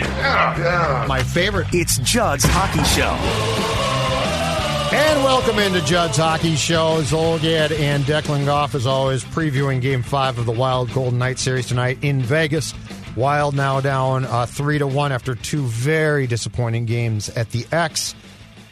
Yeah, 0.00 0.58
yeah. 0.58 1.06
My 1.06 1.22
favorite. 1.22 1.68
It's 1.72 1.98
Judd's 1.98 2.44
Hockey 2.46 2.82
Show. 2.84 3.14
And 4.96 5.24
welcome 5.24 5.58
into 5.58 5.80
Judd's 5.80 6.16
Hockey 6.16 6.54
Show. 6.54 7.02
Zulgad 7.02 7.72
and 7.78 8.04
Declan 8.04 8.44
Goff, 8.44 8.74
as 8.74 8.86
always, 8.86 9.24
previewing 9.24 9.80
Game 9.80 10.02
Five 10.02 10.38
of 10.38 10.46
the 10.46 10.52
Wild 10.52 10.92
Golden 10.92 11.18
Knight 11.18 11.38
series 11.38 11.66
tonight 11.66 11.98
in 12.02 12.22
Vegas. 12.22 12.74
Wild 13.16 13.54
now 13.54 13.80
down 13.80 14.24
uh, 14.24 14.46
three 14.46 14.78
to 14.78 14.86
one 14.86 15.12
after 15.12 15.34
two 15.34 15.62
very 15.66 16.26
disappointing 16.26 16.84
games 16.84 17.28
at 17.30 17.50
the 17.50 17.66
X, 17.72 18.14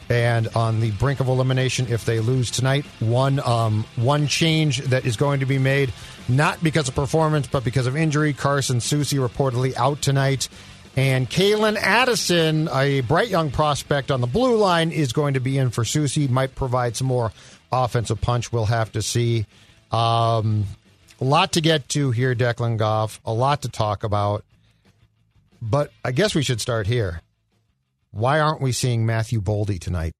and 0.09 0.49
on 0.49 0.81
the 0.81 0.91
brink 0.93 1.21
of 1.21 1.29
elimination 1.29 1.87
if 1.89 2.05
they 2.05 2.21
lose 2.21 2.51
tonight. 2.51 2.85
One 3.01 3.41
um, 3.41 3.85
one 3.97 4.27
change 4.27 4.79
that 4.79 5.05
is 5.05 5.17
going 5.17 5.41
to 5.41 5.47
be 5.47 5.59
made, 5.59 5.93
not 6.29 6.63
because 6.63 6.89
of 6.89 6.95
performance, 6.95 7.47
but 7.47 7.65
because 7.65 7.87
of 7.87 7.97
injury. 7.97 8.33
Carson 8.33 8.79
Soucy 8.79 9.19
reportedly 9.19 9.77
out 9.77 10.03
tonight. 10.03 10.49
And 10.95 11.29
Calen 11.29 11.77
Addison, 11.77 12.69
a 12.71 13.01
bright 13.01 13.29
young 13.29 13.51
prospect 13.51 14.11
on 14.11 14.21
the 14.21 14.27
blue 14.27 14.57
line, 14.57 14.93
is 14.93 15.13
going 15.13 15.35
to 15.35 15.41
be 15.41 15.57
in 15.57 15.71
for 15.71 15.85
Soucy. 15.85 16.29
Might 16.29 16.55
provide 16.55 16.97
some 16.97 17.07
more 17.07 17.33
offensive 17.73 18.21
punch. 18.21 18.53
We'll 18.53 18.67
have 18.67 18.93
to 18.93 19.01
see. 19.03 19.47
Um, 19.91 20.67
a 21.21 21.25
lot 21.25 21.53
to 21.53 21.63
get 21.63 21.89
to 21.91 22.11
here, 22.11 22.35
Declan 22.35 22.77
Goff. 22.77 23.21
A 23.25 23.33
lot 23.33 23.63
to 23.63 23.71
talk 23.71 24.05
about. 24.05 24.45
But 25.63 25.91
I 26.05 26.13
guess 26.13 26.35
we 26.35 26.43
should 26.43 26.61
start 26.61 26.87
here. 26.87 27.23
Why 28.11 28.41
aren't 28.41 28.61
we 28.61 28.73
seeing 28.73 29.07
Matthew 29.07 29.41
Boldy 29.41 29.79
tonight? 29.81 30.13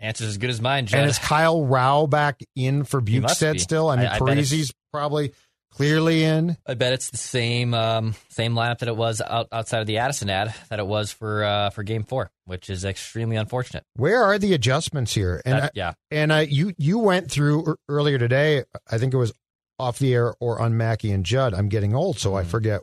Answer's 0.00 0.28
as 0.28 0.38
good 0.38 0.50
as 0.50 0.60
mine. 0.60 0.88
And 0.92 1.08
is 1.08 1.18
Kyle 1.18 1.64
Rau 1.64 2.06
back 2.06 2.40
in 2.56 2.82
for 2.84 3.00
He 3.06 3.20
must 3.20 3.40
Bjugstad 3.40 3.52
be. 3.54 3.58
still? 3.60 3.88
I 3.88 3.96
mean, 3.96 4.06
I- 4.06 4.16
I 4.16 4.18
Parise's 4.18 4.72
probably 4.92 5.32
clearly 5.76 6.24
in. 6.24 6.56
I 6.66 6.74
bet 6.74 6.92
it's 6.92 7.10
the 7.10 7.16
same 7.16 7.74
um, 7.74 8.14
same 8.30 8.54
lineup 8.54 8.78
that 8.78 8.88
it 8.88 8.96
was 8.96 9.20
out, 9.20 9.48
outside 9.52 9.80
of 9.80 9.86
the 9.86 9.98
Addison 9.98 10.30
ad 10.30 10.54
that 10.70 10.78
it 10.78 10.86
was 10.86 11.12
for 11.12 11.44
uh, 11.44 11.70
for 11.70 11.82
Game 11.82 12.04
Four, 12.04 12.30
which 12.44 12.70
is 12.70 12.84
extremely 12.84 13.36
unfortunate. 13.36 13.84
Where 13.94 14.22
are 14.22 14.38
the 14.38 14.54
adjustments 14.54 15.14
here? 15.14 15.42
And 15.44 15.58
That- 15.58 15.64
I- 15.64 15.70
yeah. 15.74 15.92
and 16.10 16.32
uh, 16.32 16.36
you 16.48 16.72
you 16.78 16.98
went 16.98 17.30
through 17.30 17.76
earlier 17.88 18.18
today. 18.18 18.64
I 18.90 18.98
think 18.98 19.14
it 19.14 19.18
was 19.18 19.32
off 19.78 19.98
the 19.98 20.14
air 20.14 20.34
or 20.40 20.60
on 20.60 20.76
Mackey 20.76 21.12
and 21.12 21.24
Judd. 21.24 21.52
I'm 21.52 21.68
getting 21.68 21.94
old, 21.94 22.18
so 22.18 22.34
I 22.34 22.40
Mm-hmm. 22.40 22.50
forget 22.50 22.80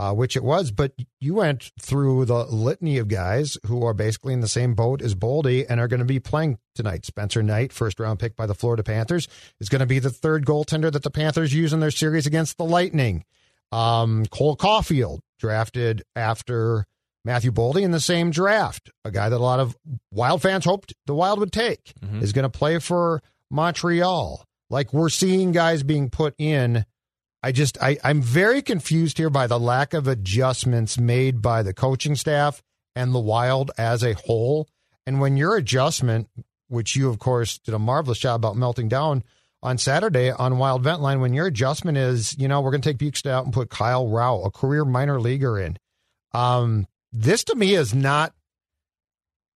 uh, 0.00 0.14
which 0.14 0.34
it 0.36 0.42
was. 0.42 0.70
But 0.70 0.92
you 1.20 1.34
went 1.34 1.72
through 1.78 2.24
the 2.24 2.44
litany 2.46 2.96
of 2.96 3.08
guys 3.08 3.58
who 3.66 3.84
are 3.84 3.92
basically 3.92 4.32
in 4.32 4.40
the 4.40 4.48
same 4.48 4.74
boat 4.74 5.02
as 5.02 5.14
Boldy 5.14 5.66
and 5.68 5.78
are 5.78 5.88
going 5.88 5.98
to 6.00 6.06
be 6.06 6.18
playing 6.20 6.58
tonight. 6.74 7.04
Spencer 7.04 7.42
Knight, 7.42 7.70
first 7.72 8.00
round 8.00 8.18
pick 8.18 8.34
by 8.34 8.46
the 8.46 8.54
Florida 8.54 8.82
Panthers, 8.82 9.28
is 9.60 9.68
going 9.68 9.80
to 9.80 9.86
be 9.86 9.98
the 9.98 10.08
third 10.10 10.46
goaltender 10.46 10.90
that 10.90 11.02
the 11.02 11.10
Panthers 11.10 11.52
use 11.52 11.72
in 11.74 11.80
their 11.80 11.90
series 11.90 12.26
against 12.26 12.56
the 12.56 12.64
Lightning. 12.64 13.24
Um, 13.72 14.24
Cole 14.30 14.56
Caufield, 14.56 15.20
drafted 15.38 16.02
after 16.16 16.86
Matthew 17.24 17.52
Boldy 17.52 17.82
in 17.82 17.90
the 17.90 18.00
same 18.00 18.30
draft, 18.30 18.90
a 19.04 19.10
guy 19.10 19.28
that 19.28 19.36
a 19.36 19.42
lot 19.42 19.60
of 19.60 19.76
Wild 20.10 20.40
fans 20.40 20.64
hoped 20.64 20.94
the 21.06 21.14
Wild 21.14 21.38
would 21.38 21.52
take, 21.52 21.92
Mhm. 22.02 22.22
is 22.22 22.32
going 22.32 22.44
to 22.44 22.48
play 22.58 22.78
for 22.78 23.22
Montreal. 23.50 24.44
Like 24.70 24.92
we're 24.92 25.08
seeing 25.08 25.52
guys 25.52 25.82
being 25.82 26.10
put 26.10 26.34
in. 26.38 26.84
I 27.42 27.52
just 27.52 27.82
I, 27.82 27.96
I'm 28.04 28.20
very 28.20 28.62
confused 28.62 29.18
here 29.18 29.30
by 29.30 29.46
the 29.46 29.58
lack 29.58 29.94
of 29.94 30.06
adjustments 30.06 30.98
made 30.98 31.40
by 31.40 31.62
the 31.62 31.72
coaching 31.72 32.14
staff 32.14 32.62
and 32.94 33.14
the 33.14 33.20
Wild 33.20 33.70
as 33.78 34.02
a 34.02 34.14
whole. 34.14 34.68
And 35.06 35.20
when 35.20 35.36
your 35.36 35.56
adjustment, 35.56 36.28
which 36.68 36.96
you 36.96 37.08
of 37.08 37.18
course 37.18 37.58
did 37.58 37.74
a 37.74 37.78
marvelous 37.78 38.18
job 38.18 38.40
about 38.40 38.56
melting 38.56 38.88
down 38.88 39.24
on 39.62 39.78
Saturday 39.78 40.30
on 40.30 40.58
Wild 40.58 40.82
Vent 40.82 41.00
Line, 41.00 41.20
when 41.20 41.32
your 41.32 41.46
adjustment 41.46 41.96
is, 41.96 42.36
you 42.38 42.48
know, 42.48 42.60
we're 42.60 42.70
going 42.70 42.82
to 42.82 42.92
take 42.92 42.98
Bjugstad 42.98 43.30
out 43.30 43.44
and 43.44 43.54
put 43.54 43.70
Kyle 43.70 44.08
Rau, 44.08 44.42
a 44.42 44.50
career 44.50 44.84
minor 44.84 45.20
leaguer, 45.20 45.58
in. 45.58 45.78
Um, 46.32 46.86
this 47.12 47.44
to 47.44 47.54
me 47.54 47.74
is 47.74 47.94
not 47.94 48.34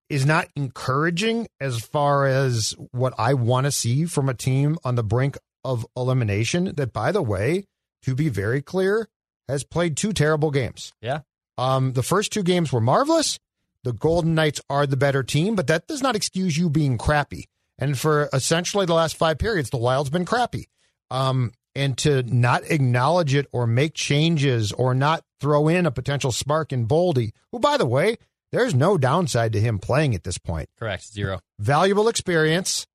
is 0.09 0.27
not 0.27 0.49
encouraging 0.55 1.49
as 1.61 1.81
far 1.81 2.27
as 2.27 2.75
what 2.93 3.15
I 3.19 3.35
want 3.35 3.65
to 3.65 3.71
see 3.71 4.05
from 4.05 4.29
a 4.29 4.35
team 4.35 4.77
on 4.85 4.97
the 4.97 5.03
brink 5.03 5.39
of 5.65 5.87
elimination. 5.97 6.75
That, 6.77 6.93
by 6.93 7.11
the 7.11 7.23
way, 7.23 7.65
to 8.05 8.15
be 8.15 8.29
very 8.29 8.63
clear, 8.63 9.09
has 9.49 9.65
played 9.65 9.97
two 9.97 10.13
terrible 10.13 10.51
games. 10.51 10.93
Yeah. 11.01 11.21
Um, 11.59 11.93
the 11.93 12.03
first 12.03 12.33
two 12.33 12.43
games 12.43 12.73
were 12.73 12.81
marvelous. 12.81 13.39
The 13.85 13.93
Golden 13.93 14.35
Knights 14.35 14.61
are 14.71 14.87
the 14.87 14.97
better 14.97 15.23
team, 15.23 15.55
but 15.55 15.67
that 15.67 15.87
does 15.87 16.03
not 16.03 16.17
excuse 16.17 16.57
you 16.57 16.71
being 16.71 16.97
crappy. 16.99 17.45
And 17.79 17.99
for 17.99 18.29
essentially 18.33 18.87
the 18.87 18.95
last 18.95 19.17
five 19.17 19.39
periods, 19.39 19.71
the 19.71 19.77
Wild's 19.77 20.11
been 20.11 20.25
crappy. 20.25 20.69
Um, 21.11 21.53
and 21.75 21.99
to 21.99 22.23
not 22.23 22.63
acknowledge 22.71 23.35
it 23.35 23.47
or 23.53 23.67
make 23.67 23.95
changes 23.95 24.73
or 24.73 24.95
not 24.95 25.25
throw 25.41 25.69
in 25.69 25.87
a 25.87 25.91
potential 25.91 26.33
spark 26.33 26.73
in 26.73 26.87
Boldy, 26.87 27.33
who, 27.53 27.59
by 27.59 27.77
the 27.77 27.87
way, 27.87 28.17
there's 28.53 28.75
no 28.75 28.97
downside 28.97 29.53
to 29.53 29.61
him 29.61 29.79
playing 29.81 30.15
at 30.15 30.23
this 30.23 30.39
point. 30.39 30.69
Correct, 30.79 31.13
zero. 31.13 31.41
Valuable 31.59 32.09
experience, 32.09 32.87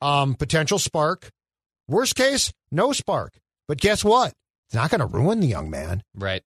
um, 0.00 0.34
potential 0.34 0.78
spark. 0.78 1.30
Worst 1.86 2.16
case, 2.16 2.52
no 2.70 2.92
spark. 2.92 3.38
But 3.68 3.78
guess 3.78 4.04
what? 4.04 4.34
It's 4.68 4.74
not 4.74 4.90
going 4.90 5.00
to 5.00 5.06
ruin 5.06 5.40
the 5.40 5.46
young 5.46 5.70
man. 5.70 6.02
Right. 6.14 6.42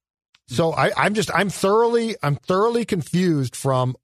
So 0.48 0.72
I, 0.72 0.90
I'm 0.96 1.14
just 1.14 1.30
I'm 1.34 1.50
thoroughly 1.50 2.16
I'm 2.22 2.36
thoroughly 2.36 2.84
confused 2.84 3.54
from 3.54 3.96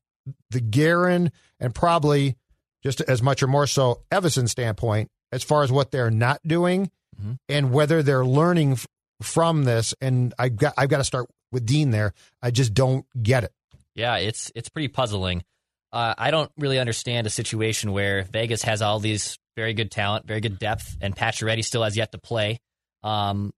the 0.51 0.61
Guerin 0.61 1.33
and 1.61 1.75
probably 1.75 2.37
just 2.83 3.01
as 3.03 3.23
much 3.23 3.43
or 3.43 3.47
more 3.47 3.67
so 3.67 4.03
Evason 4.11 4.49
standpoint 4.49 5.11
as 5.33 5.43
far 5.43 5.63
as 5.63 5.73
what 5.73 5.91
they're 5.91 6.11
not 6.11 6.41
doing 6.47 6.91
Mhm. 7.21 7.39
and 7.49 7.71
whether 7.73 8.03
they're 8.03 8.27
learning 8.27 8.73
f- 8.73 8.87
from 9.23 9.65
this. 9.65 9.95
And 10.01 10.35
I 10.39 10.49
got 10.51 10.75
I've 10.77 10.89
got 10.89 10.99
to 10.99 11.05
start 11.05 11.29
with 11.53 11.65
Dean 11.65 11.91
there. 11.93 12.13
I 12.43 12.51
just 12.51 12.75
don't 12.75 13.07
get 13.23 13.45
it. 13.45 13.53
Yeah, 13.95 14.17
it's 14.17 14.51
it's 14.55 14.69
pretty 14.69 14.89
puzzling. 14.89 15.45
Uh, 15.93 16.15
I 16.19 16.31
don't 16.33 16.51
really 16.59 16.79
understand 16.81 17.27
a 17.27 17.31
situation 17.31 17.93
where 17.93 18.25
Vegas 18.25 18.63
has 18.65 18.83
all 18.83 18.99
these 18.99 19.39
very 19.57 19.73
good 19.75 19.93
talent, 19.93 20.27
very 20.27 20.41
good 20.41 20.59
depth, 20.59 20.97
and 21.01 21.15
Pacioretty 21.15 21.65
still 21.65 21.85
has 21.85 21.97
yet 21.97 22.11
to 22.13 22.19
play. 22.19 22.59
Um, 23.05 23.53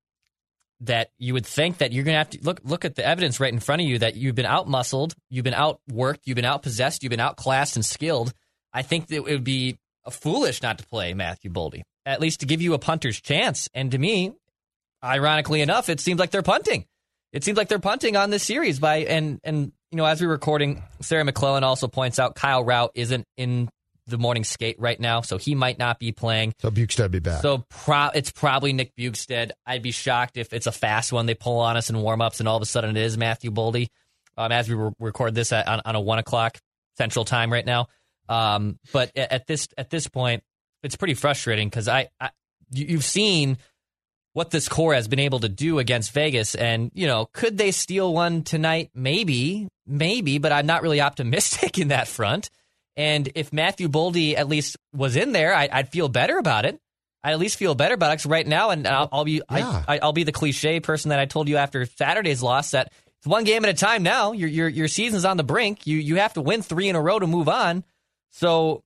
that 0.81 1.10
you 1.19 1.32
would 1.32 1.47
think 1.47 1.78
that 1.78 1.92
you're 1.92 2.04
going 2.04 2.14
to 2.14 2.19
have 2.19 2.31
to 2.31 2.38
look 2.42 2.60
look 2.64 2.84
at 2.84 2.94
the 2.94 3.06
evidence 3.06 3.41
right 3.41 3.53
in 3.53 3.60
front 3.60 3.82
of 3.82 3.88
you 3.88 3.98
that 3.98 4.16
you've 4.16 4.34
been 4.34 4.47
out 4.47 4.69
muscled, 4.69 5.14
you've 5.31 5.44
been 5.44 5.54
outworked, 5.54 6.20
you've 6.25 6.37
been 6.37 6.44
out 6.44 6.62
possessed, 6.62 7.03
you've 7.03 7.10
been 7.10 7.20
outclassed 7.20 7.76
and 7.76 7.84
skilled. 7.84 8.32
I 8.72 8.82
think 8.82 9.06
that 9.09 9.16
it 9.16 9.25
would 9.25 9.44
be 9.44 9.78
foolish 10.10 10.62
not 10.62 10.78
to 10.78 10.86
play 10.86 11.15
Matthew 11.15 11.50
Boldy, 11.50 11.82
at 12.04 12.20
least 12.20 12.41
to 12.41 12.47
give 12.47 12.60
you 12.60 12.75
a 12.75 12.78
punter's 12.78 13.20
chance. 13.20 13.69
And 13.75 13.91
to 13.92 13.98
me, 13.98 14.32
ironically 15.03 15.62
enough, 15.62 15.88
it 15.88 16.00
seems 16.00 16.19
like 16.20 16.31
they're 16.31 16.42
punting. 16.42 16.84
It 17.32 17.44
seems 17.44 17.56
like 17.59 17.69
they're 17.69 17.78
punting 17.78 18.16
on 18.16 18.31
this 18.31 18.42
series 18.42 18.78
by 18.78 18.98
and 18.98 19.41
and 19.44 19.72
you 19.91 19.97
know 19.97 20.04
as 20.04 20.20
we're 20.20 20.28
recording, 20.28 20.82
Sarah 21.00 21.25
McLellan 21.25 21.62
also 21.62 21.88
points 21.88 22.19
out 22.19 22.34
Kyle 22.34 22.65
Rau 22.65 22.91
isn't 22.94 23.25
in 23.36 23.69
the 24.06 24.18
morning 24.18 24.44
skate 24.44 24.76
right 24.78 24.98
now, 24.98 25.20
so 25.20 25.36
he 25.36 25.54
might 25.54 25.78
not 25.78 25.98
be 25.98 26.12
playing. 26.12 26.54
So 26.60 26.70
Bjugstad 26.70 27.10
be 27.10 27.18
back. 27.18 27.42
So 27.42 27.64
pro- 27.68 28.10
it's 28.14 28.30
probably 28.30 28.72
Nick 28.72 28.94
Bjugstad. 28.96 29.50
I'd 29.66 29.82
be 29.82 29.90
shocked 29.90 30.36
if 30.36 30.52
it's 30.52 30.66
a 30.66 30.72
fast 30.72 31.12
one 31.12 31.26
they 31.26 31.34
pull 31.34 31.60
on 31.60 31.76
us 31.76 31.90
in 31.90 32.00
warm 32.00 32.20
ups 32.20 32.40
and 32.40 32.48
all 32.48 32.56
of 32.56 32.62
a 32.62 32.66
sudden 32.66 32.96
it 32.96 33.02
is 33.02 33.18
Matthew 33.18 33.50
Boldy. 33.50 33.88
Um, 34.38 34.52
as 34.52 34.68
we 34.68 34.74
re- 34.74 34.92
record 35.00 35.34
this 35.34 35.50
at, 35.50 35.66
on, 35.66 35.80
on 35.84 35.94
a 35.97 36.00
one 36.00 36.18
o'clock 36.18 36.58
Central 36.98 37.24
Time 37.24 37.50
right 37.50 37.64
now. 37.64 37.88
Um, 38.28 38.78
but 38.92 39.16
at, 39.16 39.32
at 39.32 39.47
this 39.47 39.68
at 39.78 39.91
this 39.91 40.09
point, 40.09 40.42
it's 40.82 40.97
pretty 40.97 41.14
frustrating 41.14 41.68
because 41.68 41.88
I, 41.88 42.09
I 42.20 42.30
you've 42.70 43.04
seen 43.04 43.59
what 44.32 44.50
this 44.50 44.68
core 44.68 44.92
has 44.92 45.09
been 45.09 45.18
able 45.18 45.41
to 45.41 45.48
do 45.48 45.78
against 45.78 46.12
Vegas, 46.12 46.54
and 46.54 46.91
you 46.94 47.06
know, 47.06 47.28
could 47.32 47.56
they 47.56 47.70
steal 47.70 48.12
one 48.12 48.42
tonight? 48.42 48.91
Maybe, 48.94 49.68
maybe, 49.86 50.38
but 50.38 50.52
I'm 50.52 50.66
not 50.66 50.82
really 50.82 51.00
optimistic 51.00 51.78
in 51.78 51.88
that 51.88 52.09
front. 52.09 52.50
And 52.97 53.31
if 53.34 53.53
Matthew 53.53 53.89
Boldy 53.89 54.37
at 54.37 54.48
least 54.48 54.77
was 54.95 55.16
in 55.16 55.33
there, 55.33 55.54
I, 55.54 55.69
I'd 55.71 55.91
feel 55.91 56.09
better 56.09 56.39
about 56.39 56.65
it. 56.65 56.81
I'd 57.22 57.33
at 57.33 57.39
least 57.39 57.59
feel 57.59 57.75
better 57.75 57.95
about 57.95 58.25
it 58.25 58.28
right 58.28 58.47
now, 58.47 58.71
and 58.71 58.87
I'll, 58.87 59.09
I'll 59.10 59.25
be 59.25 59.43
Yeah. 59.51 59.83
I, 59.89 59.97
I, 59.97 59.98
I'll 60.01 60.13
be 60.13 60.22
the 60.22 60.33
cliche 60.33 60.81
person 60.81 61.09
that 61.09 61.19
I 61.19 61.27
told 61.27 61.48
you 61.48 61.57
after 61.57 61.84
Saturday's 61.84 62.43
loss 62.43 62.71
that 62.71 62.93
it's 63.19 63.27
one 63.27 63.45
game 63.45 63.65
at 63.65 63.71
a 63.71 63.75
time 63.75 64.03
now. 64.03 64.33
Your 64.33 64.48
your 64.48 64.69
your 64.69 64.89
season's 64.89 65.25
on 65.25 65.37
the 65.37 65.43
brink. 65.43 65.87
You 65.87 65.98
you 65.98 66.16
have 66.16 66.34
to 66.34 66.41
win 66.41 66.63
three 66.63 66.89
in 66.89 66.97
a 66.97 67.01
row 67.01 67.19
to 67.19 67.27
move 67.27 67.48
on. 67.48 67.83
So 68.31 68.84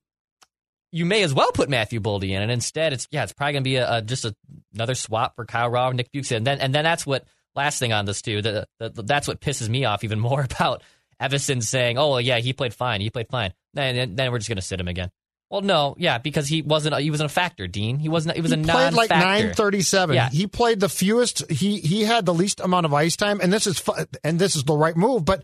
you 0.91 1.05
may 1.05 1.21
as 1.23 1.33
well 1.33 1.51
put 1.51 1.69
Matthew 1.69 1.99
Boldy 1.99 2.31
in, 2.31 2.41
and 2.41 2.51
instead 2.51 2.93
it's 2.93 3.07
yeah, 3.11 3.23
it's 3.23 3.33
probably 3.33 3.53
gonna 3.53 3.63
be 3.63 3.75
a, 3.75 3.97
a 3.97 4.01
just 4.01 4.25
a, 4.25 4.35
another 4.73 4.95
swap 4.95 5.35
for 5.35 5.45
Kyle 5.45 5.69
Rau, 5.69 5.89
and 5.89 5.97
Nick 5.97 6.11
Bukes, 6.11 6.31
and 6.31 6.45
then 6.45 6.59
and 6.59 6.73
then 6.73 6.83
that's 6.83 7.05
what 7.05 7.25
last 7.55 7.79
thing 7.79 7.93
on 7.93 8.05
this 8.05 8.21
too. 8.21 8.41
The, 8.41 8.67
the, 8.79 9.03
that's 9.03 9.27
what 9.27 9.39
pisses 9.39 9.69
me 9.69 9.85
off 9.85 10.03
even 10.03 10.19
more 10.27 10.41
about 10.41 10.81
Evason 11.21 11.61
saying, 11.63 11.97
"Oh, 11.97 12.11
well, 12.11 12.21
yeah, 12.21 12.39
he 12.39 12.53
played 12.53 12.73
fine. 12.73 13.01
He 13.01 13.09
played 13.09 13.27
fine." 13.29 13.53
Then, 13.73 14.15
then 14.15 14.31
we're 14.31 14.39
just 14.39 14.49
going 14.49 14.57
to 14.57 14.61
sit 14.61 14.79
him 14.79 14.87
again. 14.87 15.11
Well, 15.49 15.61
no, 15.61 15.95
yeah, 15.97 16.17
because 16.17 16.47
he 16.47 16.61
wasn't. 16.61 16.97
He 16.99 17.11
wasn't 17.11 17.29
a 17.29 17.33
factor, 17.33 17.67
Dean. 17.67 17.99
He 17.99 18.07
wasn't. 18.07 18.35
He 18.35 18.41
was 18.41 18.51
he 18.51 18.59
a 18.61 18.63
played 18.63 18.93
like 18.93 19.09
non-factor. 19.09 19.17
nine 19.47 19.53
thirty 19.53 19.81
seven. 19.81 20.15
Yeah. 20.15 20.29
He 20.29 20.47
played 20.47 20.79
the 20.79 20.87
fewest. 20.87 21.49
He 21.51 21.79
he 21.79 22.03
had 22.03 22.25
the 22.25 22.33
least 22.33 22.61
amount 22.61 22.85
of 22.85 22.93
ice 22.93 23.17
time, 23.17 23.41
and 23.41 23.51
this 23.51 23.67
is 23.67 23.77
fu- 23.77 23.93
and 24.23 24.39
this 24.39 24.55
is 24.55 24.63
the 24.63 24.75
right 24.75 24.95
move. 24.95 25.25
But 25.25 25.43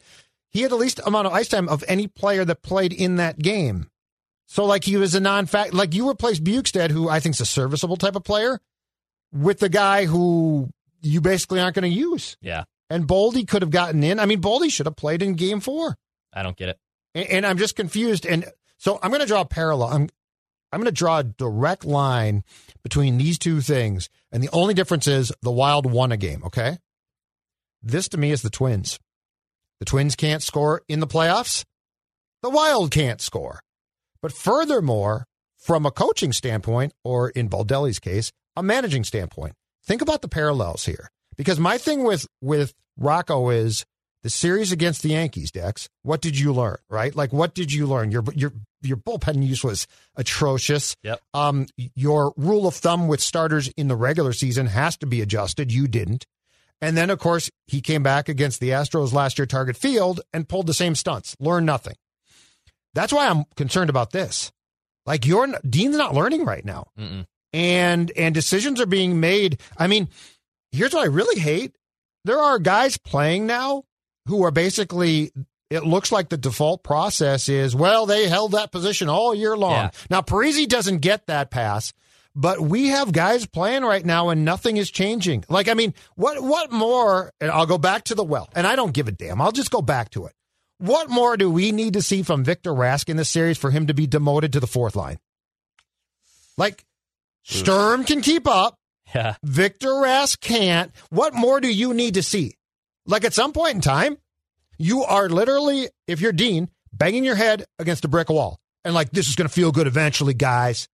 he 0.49 0.61
had 0.61 0.71
the 0.71 0.77
least 0.77 1.01
amount 1.05 1.27
of 1.27 1.33
ice 1.33 1.49
time 1.49 1.67
of 1.67 1.83
any 1.89 2.07
player 2.07 2.45
that 2.45 2.63
played 2.63 2.93
in 2.93 3.17
that 3.17 3.37
game. 3.37 3.89
So 4.45 4.65
like 4.65 4.85
he 4.85 4.95
was 4.95 5.13
a 5.13 5.19
non 5.19 5.45
fact. 5.45 5.73
Like 5.73 5.93
you 5.93 6.07
replaced 6.07 6.41
Bjugstad, 6.41 6.89
who 6.89 7.09
I 7.09 7.19
think 7.19 7.35
is 7.35 7.41
a 7.41 7.45
serviceable 7.45 7.97
type 7.97 8.15
of 8.15 8.23
player, 8.23 8.61
with 9.33 9.59
the 9.59 9.67
guy 9.69 10.05
who 10.05 10.69
you 11.01 11.19
basically 11.19 11.59
aren't 11.59 11.75
going 11.75 11.91
to 11.91 11.95
use. 11.99 12.37
Yeah, 12.39 12.63
And 12.89 13.07
Boldy 13.07 13.47
could 13.47 13.61
have 13.61 13.71
gotten 13.71 14.03
in. 14.03 14.19
I 14.19 14.25
mean, 14.25 14.41
Boldy 14.41 14.71
should 14.71 14.85
have 14.85 14.95
played 14.95 15.21
in 15.21 15.33
Game 15.33 15.59
Four. 15.59 15.97
I 16.33 16.43
don't 16.43 16.55
get 16.55 16.69
it. 16.69 16.79
And, 17.13 17.27
and 17.27 17.45
I'm 17.45 17.57
just 17.57 17.75
confused. 17.75 18.25
And 18.25 18.45
so 18.77 18.99
I'm 19.01 19.11
going 19.11 19.21
to 19.21 19.27
draw 19.27 19.41
a 19.41 19.45
parallel. 19.45 19.89
I'm 19.89 20.09
I'm 20.71 20.79
going 20.79 20.85
to 20.85 20.91
draw 20.91 21.19
a 21.19 21.23
direct 21.23 21.85
line 21.85 22.43
between 22.83 23.17
these 23.17 23.39
two 23.39 23.61
things. 23.61 24.09
And 24.31 24.43
the 24.43 24.49
only 24.51 24.73
difference 24.73 25.07
is 25.07 25.31
the 25.41 25.51
Wild 25.51 25.89
won 25.89 26.11
a 26.11 26.17
game, 26.17 26.43
okay? 26.43 26.77
This 27.81 28.09
to 28.09 28.17
me 28.17 28.31
is 28.31 28.41
the 28.41 28.49
Twins. 28.49 28.99
The 29.79 29.85
Twins 29.85 30.15
can't 30.15 30.43
score 30.43 30.81
in 30.89 30.99
the 30.99 31.07
playoffs. 31.07 31.63
The 32.43 32.49
Wild 32.49 32.91
can't 32.91 33.21
score. 33.21 33.61
But 34.21 34.33
furthermore, 34.33 35.25
from 35.57 35.85
a 35.85 35.91
coaching 35.91 36.33
standpoint, 36.33 36.93
or 37.03 37.29
in 37.29 37.49
Baldelli's 37.49 37.99
case, 37.99 38.31
a 38.55 38.63
managing 38.63 39.03
standpoint, 39.03 39.53
think 39.85 40.01
about 40.01 40.21
the 40.21 40.27
parallels 40.27 40.85
here. 40.85 41.09
Because 41.37 41.59
my 41.59 41.77
thing 41.77 42.03
with 42.03 42.27
with 42.41 42.73
Rocco 42.97 43.49
is 43.49 43.85
the 44.23 44.29
series 44.29 44.71
against 44.71 45.03
the 45.03 45.09
Yankees, 45.09 45.51
Dex. 45.51 45.87
What 46.03 46.21
did 46.21 46.37
you 46.37 46.51
learn? 46.53 46.77
Right? 46.89 47.15
Like, 47.15 47.31
what 47.31 47.53
did 47.53 47.71
you 47.71 47.85
learn? 47.85 48.11
Your 48.11 48.23
your 48.33 48.53
your 48.81 48.97
bullpen 48.97 49.45
use 49.45 49.63
was 49.63 49.87
atrocious. 50.15 50.95
Yep. 51.03 51.21
Um, 51.33 51.67
your 51.95 52.33
rule 52.37 52.67
of 52.67 52.75
thumb 52.75 53.07
with 53.07 53.21
starters 53.21 53.69
in 53.69 53.87
the 53.87 53.95
regular 53.95 54.33
season 54.33 54.67
has 54.67 54.97
to 54.97 55.05
be 55.05 55.21
adjusted. 55.21 55.71
You 55.71 55.87
didn't. 55.87 56.25
And 56.79 56.95
then, 56.95 57.09
of 57.09 57.17
course, 57.19 57.49
he 57.65 57.81
came 57.81 58.03
back 58.03 58.29
against 58.29 58.59
the 58.59 58.69
Astros 58.69 59.11
last 59.11 59.39
year, 59.39 59.47
Target 59.47 59.75
Field, 59.75 60.21
and 60.31 60.47
pulled 60.47 60.67
the 60.67 60.75
same 60.75 60.93
stunts. 60.93 61.35
Learn 61.39 61.65
nothing. 61.65 61.95
That's 62.93 63.11
why 63.11 63.27
I'm 63.27 63.45
concerned 63.55 63.89
about 63.89 64.11
this. 64.11 64.51
Like, 65.05 65.25
you're 65.25 65.47
Dean's 65.67 65.97
not 65.97 66.13
learning 66.13 66.45
right 66.45 66.65
now, 66.65 66.87
Mm-mm. 66.99 67.25
and 67.53 68.11
and 68.15 68.35
decisions 68.35 68.81
are 68.81 68.85
being 68.85 69.19
made. 69.19 69.59
I 69.77 69.87
mean, 69.87 70.09
here's 70.71 70.93
what 70.93 71.03
I 71.03 71.07
really 71.07 71.39
hate: 71.39 71.75
there 72.25 72.39
are 72.39 72.59
guys 72.59 72.97
playing 72.97 73.45
now 73.47 73.83
who 74.27 74.43
are 74.43 74.51
basically. 74.51 75.31
It 75.69 75.83
looks 75.83 76.13
like 76.13 76.29
the 76.29 76.37
default 76.37 76.81
process 76.81 77.49
is 77.49 77.75
well, 77.75 78.05
they 78.05 78.29
held 78.29 78.53
that 78.53 78.71
position 78.71 79.09
all 79.09 79.35
year 79.35 79.57
long. 79.57 79.73
Yeah. 79.73 79.89
Now 80.09 80.21
Parise 80.21 80.65
doesn't 80.65 80.99
get 80.99 81.27
that 81.27 81.51
pass, 81.51 81.91
but 82.33 82.61
we 82.61 82.87
have 82.87 83.11
guys 83.11 83.45
playing 83.45 83.83
right 83.83 84.05
now 84.05 84.29
and 84.29 84.45
nothing 84.45 84.77
is 84.77 84.89
changing. 84.89 85.43
Like, 85.49 85.67
I 85.67 85.73
mean, 85.73 85.93
what 86.15 86.41
what 86.41 86.71
more? 86.71 87.33
And 87.41 87.51
I'll 87.51 87.65
go 87.65 87.77
back 87.77 88.05
to 88.05 88.15
the 88.15 88.23
well, 88.23 88.47
and 88.55 88.65
I 88.65 88.77
don't 88.77 88.93
give 88.93 89.09
a 89.09 89.11
damn. 89.11 89.41
I'll 89.41 89.51
just 89.51 89.71
go 89.71 89.81
back 89.81 90.11
to 90.11 90.25
it. 90.27 90.33
What 90.77 91.09
more 91.09 91.35
do 91.35 91.49
we 91.49 91.71
need 91.71 91.93
to 91.93 92.01
see 92.01 92.21
from 92.21 92.43
Victor 92.43 92.71
Rask 92.71 93.09
in 93.09 93.17
this 93.17 93.29
series 93.29 93.57
for 93.57 93.71
him 93.71 93.87
to 93.87 93.93
be 93.93 94.05
demoted 94.07 94.53
to 94.53 94.59
the 94.59 94.67
fourth 94.67 94.95
line? 94.95 95.17
Like, 96.57 96.85
Sturm 97.43 98.03
can 98.03 98.21
keep 98.21 98.47
up. 98.47 98.77
Yeah, 99.15 99.35
Victor 99.43 99.87
Rask 99.87 100.39
can't. 100.41 100.91
What 101.09 101.33
more 101.33 101.61
do 101.61 101.71
you 101.73 101.93
need 101.93 102.15
to 102.15 102.23
see? 102.23 102.55
Like 103.05 103.23
at 103.23 103.33
some 103.33 103.53
point 103.53 103.75
in 103.75 103.81
time, 103.81 104.17
you 104.77 105.03
are 105.03 105.29
literally, 105.29 105.89
if 106.07 106.19
you're 106.21 106.33
Dean, 106.33 106.69
banging 106.91 107.23
your 107.23 107.35
head 107.35 107.65
against 107.79 108.05
a 108.05 108.07
brick 108.07 108.29
wall. 108.29 108.59
And 108.83 108.93
like, 108.93 109.11
this 109.11 109.27
is 109.27 109.35
going 109.35 109.47
to 109.47 109.53
feel 109.53 109.71
good 109.71 109.87
eventually, 109.87 110.33
guys. 110.33 110.87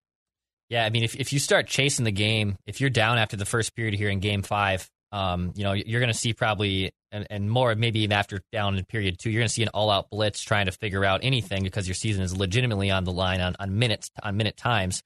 yeah. 0.69 0.85
I 0.85 0.89
mean, 0.89 1.03
if 1.03 1.15
if 1.15 1.33
you 1.33 1.39
start 1.39 1.67
chasing 1.67 2.05
the 2.05 2.11
game, 2.11 2.57
if 2.65 2.81
you're 2.81 2.89
down 2.89 3.17
after 3.17 3.35
the 3.37 3.45
first 3.45 3.75
period 3.75 3.93
here 3.95 4.09
in 4.09 4.19
Game 4.19 4.41
Five, 4.41 4.89
um, 5.11 5.51
you 5.55 5.63
know 5.63 5.73
you're 5.73 5.99
going 5.99 6.11
to 6.11 6.17
see 6.17 6.33
probably 6.33 6.91
and, 7.11 7.27
and 7.29 7.49
more 7.49 7.75
maybe 7.75 7.99
even 7.99 8.13
after 8.13 8.41
down 8.51 8.77
in 8.77 8.85
period 8.85 9.19
two, 9.19 9.29
you're 9.29 9.41
going 9.41 9.47
to 9.47 9.53
see 9.53 9.61
an 9.63 9.69
all-out 9.69 10.09
blitz 10.09 10.41
trying 10.41 10.65
to 10.65 10.71
figure 10.71 11.05
out 11.05 11.19
anything 11.23 11.63
because 11.63 11.87
your 11.87 11.93
season 11.95 12.23
is 12.23 12.35
legitimately 12.35 12.89
on 12.89 13.03
the 13.03 13.11
line 13.11 13.41
on 13.41 13.55
on 13.59 13.77
minutes 13.77 14.09
on 14.23 14.37
minute 14.37 14.57
times. 14.57 15.03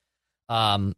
Um, 0.50 0.94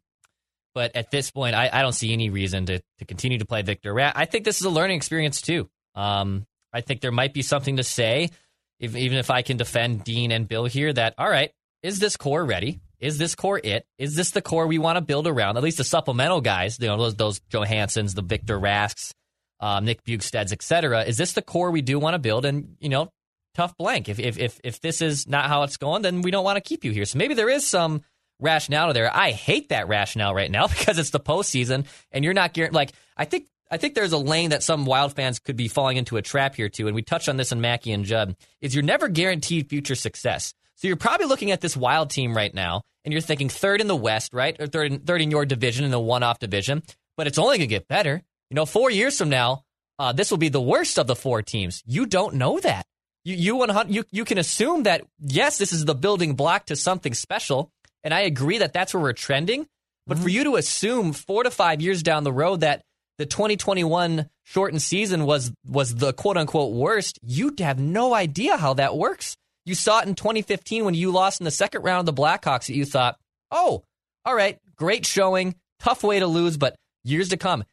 but 0.74 0.94
at 0.96 1.10
this 1.10 1.30
point, 1.30 1.54
I, 1.54 1.70
I 1.72 1.82
don't 1.82 1.92
see 1.92 2.12
any 2.12 2.30
reason 2.30 2.66
to 2.66 2.80
to 2.98 3.04
continue 3.04 3.38
to 3.38 3.46
play 3.46 3.62
Victor. 3.62 3.98
I 3.98 4.24
think 4.24 4.44
this 4.44 4.60
is 4.60 4.66
a 4.66 4.70
learning 4.70 4.96
experience 4.96 5.40
too. 5.40 5.68
Um, 5.94 6.46
I 6.72 6.80
think 6.80 7.00
there 7.00 7.12
might 7.12 7.34
be 7.34 7.42
something 7.42 7.76
to 7.78 7.82
say, 7.82 8.30
if, 8.78 8.96
even 8.96 9.18
if 9.18 9.30
I 9.30 9.42
can 9.42 9.56
defend 9.56 10.04
Dean 10.04 10.30
and 10.30 10.46
Bill 10.46 10.64
here. 10.64 10.92
That 10.92 11.14
all 11.18 11.28
right, 11.28 11.50
is 11.82 11.98
this 11.98 12.16
core 12.16 12.44
ready? 12.44 12.80
Is 12.98 13.16
this 13.16 13.34
core 13.34 13.60
it? 13.62 13.86
Is 13.98 14.14
this 14.14 14.32
the 14.32 14.42
core 14.42 14.66
we 14.66 14.78
want 14.78 14.96
to 14.96 15.00
build 15.00 15.26
around? 15.26 15.56
At 15.56 15.62
least 15.62 15.78
the 15.78 15.84
supplemental 15.84 16.42
guys, 16.42 16.78
you 16.78 16.86
know, 16.86 16.98
those, 16.98 17.14
those 17.14 17.40
Johanssons, 17.50 18.14
the 18.14 18.22
Victor 18.22 18.60
Rasks, 18.60 19.14
um, 19.58 19.86
Nick 19.86 20.04
Bjugstads, 20.04 20.52
etc. 20.52 21.04
Is 21.04 21.16
this 21.16 21.32
the 21.32 21.42
core 21.42 21.70
we 21.70 21.80
do 21.80 21.98
want 21.98 22.14
to 22.14 22.18
build? 22.18 22.44
And 22.44 22.76
you 22.78 22.90
know, 22.90 23.10
tough 23.54 23.76
blank. 23.76 24.08
If 24.08 24.18
if 24.18 24.38
if 24.38 24.60
if 24.62 24.80
this 24.80 25.00
is 25.00 25.26
not 25.26 25.46
how 25.46 25.62
it's 25.62 25.76
going, 25.76 26.02
then 26.02 26.22
we 26.22 26.30
don't 26.30 26.44
want 26.44 26.56
to 26.56 26.60
keep 26.60 26.84
you 26.84 26.92
here. 26.92 27.04
So 27.04 27.18
maybe 27.18 27.34
there 27.34 27.48
is 27.48 27.66
some 27.66 28.02
rationale 28.40 28.92
there. 28.92 29.14
I 29.14 29.30
hate 29.30 29.68
that 29.70 29.88
rationale 29.88 30.34
right 30.34 30.50
now 30.50 30.66
because 30.68 30.98
it's 30.98 31.10
the 31.10 31.20
postseason 31.20 31.86
and 32.12 32.24
you're 32.24 32.34
not 32.34 32.52
guaranteed. 32.52 32.74
Like 32.74 32.92
I 33.16 33.24
think 33.24 33.46
I 33.70 33.76
think 33.76 33.94
there's 33.94 34.12
a 34.12 34.18
lane 34.18 34.50
that 34.50 34.62
some 34.62 34.84
Wild 34.84 35.14
fans 35.14 35.38
could 35.38 35.56
be 35.56 35.68
falling 35.68 35.96
into 35.96 36.16
a 36.16 36.22
trap 36.22 36.56
here 36.56 36.68
too. 36.68 36.86
And 36.86 36.94
we 36.94 37.02
touched 37.02 37.28
on 37.28 37.36
this 37.36 37.52
in 37.52 37.60
Mackey 37.60 37.92
and 37.92 38.04
Judd. 38.04 38.36
Is 38.60 38.74
you're 38.74 38.82
never 38.82 39.08
guaranteed 39.08 39.68
future 39.68 39.94
success. 39.94 40.54
So 40.74 40.88
you're 40.88 40.96
probably 40.96 41.26
looking 41.26 41.50
at 41.50 41.60
this 41.60 41.76
Wild 41.76 42.10
team 42.10 42.34
right 42.34 42.52
now, 42.52 42.82
and 43.04 43.12
you're 43.12 43.20
thinking 43.20 43.50
third 43.50 43.80
in 43.80 43.86
the 43.86 43.94
West, 43.94 44.32
right, 44.32 44.56
or 44.58 44.66
third 44.66 44.92
in, 44.92 45.00
third 45.00 45.20
in 45.20 45.30
your 45.30 45.44
division 45.44 45.84
in 45.84 45.90
the 45.90 46.00
one-off 46.00 46.38
division. 46.38 46.82
But 47.16 47.26
it's 47.26 47.38
only 47.38 47.58
going 47.58 47.68
to 47.68 47.74
get 47.74 47.86
better. 47.86 48.22
You 48.48 48.54
know, 48.54 48.64
four 48.64 48.90
years 48.90 49.18
from 49.18 49.28
now, 49.28 49.62
uh, 49.98 50.12
this 50.12 50.30
will 50.30 50.38
be 50.38 50.48
the 50.48 50.60
worst 50.60 50.98
of 50.98 51.06
the 51.06 51.14
four 51.14 51.42
teams. 51.42 51.82
You 51.86 52.06
don't 52.06 52.36
know 52.36 52.58
that. 52.60 52.86
You 53.24 53.34
you, 53.36 53.84
you 53.88 54.04
you 54.10 54.24
can 54.24 54.38
assume 54.38 54.84
that 54.84 55.02
yes, 55.20 55.58
this 55.58 55.72
is 55.72 55.84
the 55.84 55.94
building 55.94 56.34
block 56.34 56.66
to 56.66 56.76
something 56.76 57.12
special, 57.12 57.70
and 58.04 58.14
I 58.14 58.20
agree 58.20 58.58
that 58.58 58.72
that's 58.72 58.94
where 58.94 59.02
we're 59.02 59.12
trending. 59.12 59.66
But 60.06 60.18
for 60.18 60.24
mm-hmm. 60.24 60.30
you 60.30 60.44
to 60.44 60.56
assume 60.56 61.12
four 61.12 61.44
to 61.44 61.50
five 61.50 61.80
years 61.80 62.02
down 62.02 62.24
the 62.24 62.32
road 62.32 62.60
that 62.60 62.82
the 63.18 63.26
2021 63.26 64.28
shortened 64.44 64.82
season 64.82 65.26
was 65.26 65.52
was 65.66 65.94
the 65.94 66.12
quote 66.12 66.36
unquote 66.36 66.72
worst, 66.72 67.18
you 67.22 67.54
have 67.58 67.78
no 67.78 68.14
idea 68.14 68.56
how 68.56 68.74
that 68.74 68.96
works. 68.96 69.36
You 69.66 69.74
saw 69.74 70.00
it 70.00 70.08
in 70.08 70.14
2015 70.14 70.84
when 70.84 70.94
you 70.94 71.10
lost 71.10 71.40
in 71.40 71.44
the 71.44 71.50
second 71.50 71.82
round 71.82 72.08
of 72.08 72.14
the 72.14 72.20
Blackhawks. 72.20 72.66
That 72.66 72.74
you 72.74 72.84
thought, 72.84 73.18
oh, 73.50 73.84
all 74.24 74.34
right, 74.34 74.58
great 74.74 75.04
showing, 75.06 75.54
tough 75.80 76.02
way 76.02 76.18
to 76.18 76.26
lose, 76.26 76.56
but 76.56 76.76
years 77.04 77.28
to 77.28 77.36
come. 77.36 77.64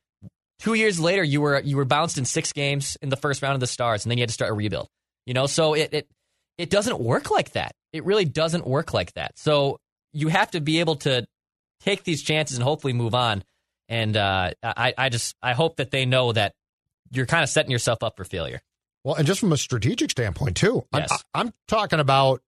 Two 0.60 0.74
years 0.74 1.00
later, 1.00 1.24
you 1.24 1.39
were 1.41 1.62
you 1.62 1.77
were 1.77 1.86
bounced 1.86 2.17
in 2.17 2.25
six 2.25 2.51
games 2.51 2.98
in 3.01 3.10
the 3.10 3.15
first 3.15 3.41
round 3.41 3.53
of 3.53 3.60
the 3.60 3.67
Stars, 3.67 4.05
and 4.05 4.12
then 4.12 4.17
you 4.17 4.24
had 4.24 4.29
to 4.29 4.34
start 4.34 4.51
a 4.51 4.53
rebuild. 4.53 4.88
You 5.25 5.34
know, 5.34 5.48
so 5.48 5.75
it 5.75 5.93
it 5.93 6.07
it 6.57 6.69
doesn't 6.69 7.00
work 7.00 7.31
like 7.31 7.51
that. 7.51 7.72
It 7.93 8.03
really 8.05 8.25
doesn't 8.25 8.67
work 8.67 8.93
like 8.93 9.13
that. 9.13 9.38
So 9.38 9.77
you 10.14 10.28
have 10.30 10.52
to 10.52 10.62
be 10.62 10.80
able 10.80 10.96
to 10.98 11.28
take 11.82 12.04
these 12.04 12.22
chances 12.24 12.58
and 12.58 12.64
hopefully 12.64 12.94
move 12.94 13.14
on. 13.16 13.44
And 13.90 14.18
uh, 14.18 14.52
I 14.64 14.94
I 14.98 15.10
just 15.10 15.36
I 15.42 15.54
hope 15.54 15.78
that 15.78 15.92
they 15.92 16.06
know 16.06 16.34
that 16.34 16.54
you're 17.12 17.26
kind 17.26 17.44
of 17.44 17.50
setting 17.50 17.72
yourself 17.72 18.04
up 18.04 18.18
for 18.18 18.26
failure. 18.26 18.62
Well, 19.04 19.16
and 19.16 19.26
just 19.26 19.40
from 19.40 19.54
a 19.54 19.58
strategic 19.58 20.12
standpoint 20.12 20.58
too, 20.58 20.86
Yes. 20.94 21.24
I'm, 21.34 21.48
I'm 21.48 21.54
talking 21.70 22.00
about 22.00 22.42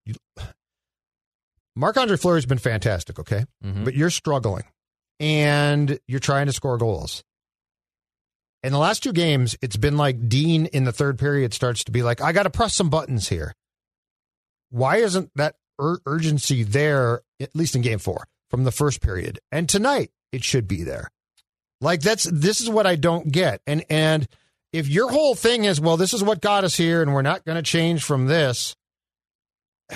Marc 1.75 1.96
Andre 1.98 2.18
Fleury's 2.18 2.46
been 2.46 2.58
fantastic, 2.58 3.20
okay, 3.20 3.46
Mhm. 3.63 3.86
but 3.86 3.94
you're 3.94 4.10
struggling, 4.10 4.63
and 5.20 6.00
you're 6.08 6.20
trying 6.20 6.48
to 6.48 6.51
score 6.54 6.78
goals. 6.78 7.24
In 8.62 8.74
the 8.74 8.80
last 8.80 9.04
two 9.04 9.13
games, 9.13 9.56
it's 9.62 9.78
been 9.78 9.96
like 9.96 10.28
Dean 10.28 10.66
in 10.66 10.84
the 10.84 10.92
third 10.92 11.18
period 11.18 11.54
starts 11.54 11.86
to 11.86 11.92
be 11.94 12.04
like, 12.04 12.20
I 12.20 12.34
got 12.34 12.44
to 12.44 12.50
press 12.50 12.74
some 12.74 12.89
buttons 12.89 13.30
here. 13.30 13.54
Why 14.70 14.98
isn't 14.98 15.32
that 15.36 15.56
ur- 15.80 16.01
urgency 16.06 16.63
there, 16.63 17.22
at 17.39 17.55
least 17.55 17.75
in 17.75 17.81
game 17.81 18.00
four, 18.00 18.25
from 18.50 18.63
the 18.63 18.72
first 18.72 19.01
period? 19.01 19.39
And 19.51 19.67
tonight, 19.67 20.12
it 20.31 20.43
should 20.43 20.67
be 20.67 20.84
there. 20.84 21.10
Like 21.81 22.01
that's 22.01 22.25
this 22.25 22.62
is 22.62 22.69
what 22.69 22.86
I 22.86 22.96
don't 22.96 23.31
get. 23.31 23.62
And 23.65 23.86
and 23.89 24.27
if 24.74 24.88
your 24.88 25.10
whole 25.10 25.36
thing 25.36 25.63
is, 25.63 25.81
well, 25.81 25.98
this 25.98 26.13
is 26.13 26.24
what 26.24 26.41
got 26.41 26.63
us 26.63 26.75
here, 26.75 27.01
and 27.01 27.13
we're 27.13 27.22
not 27.22 27.46
going 27.46 27.55
to 27.55 27.63
change 27.63 28.03
from 28.03 28.27
this, 28.27 28.75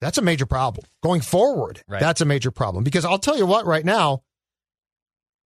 that's 0.00 0.18
a 0.18 0.22
major 0.22 0.46
problem 0.46 0.84
going 1.02 1.20
forward. 1.20 1.82
Right. 1.88 2.00
That's 2.00 2.20
a 2.20 2.26
major 2.26 2.50
problem 2.50 2.84
because 2.84 3.04
I'll 3.04 3.18
tell 3.18 3.36
you 3.36 3.46
what, 3.46 3.66
right 3.66 3.84
now, 3.84 4.22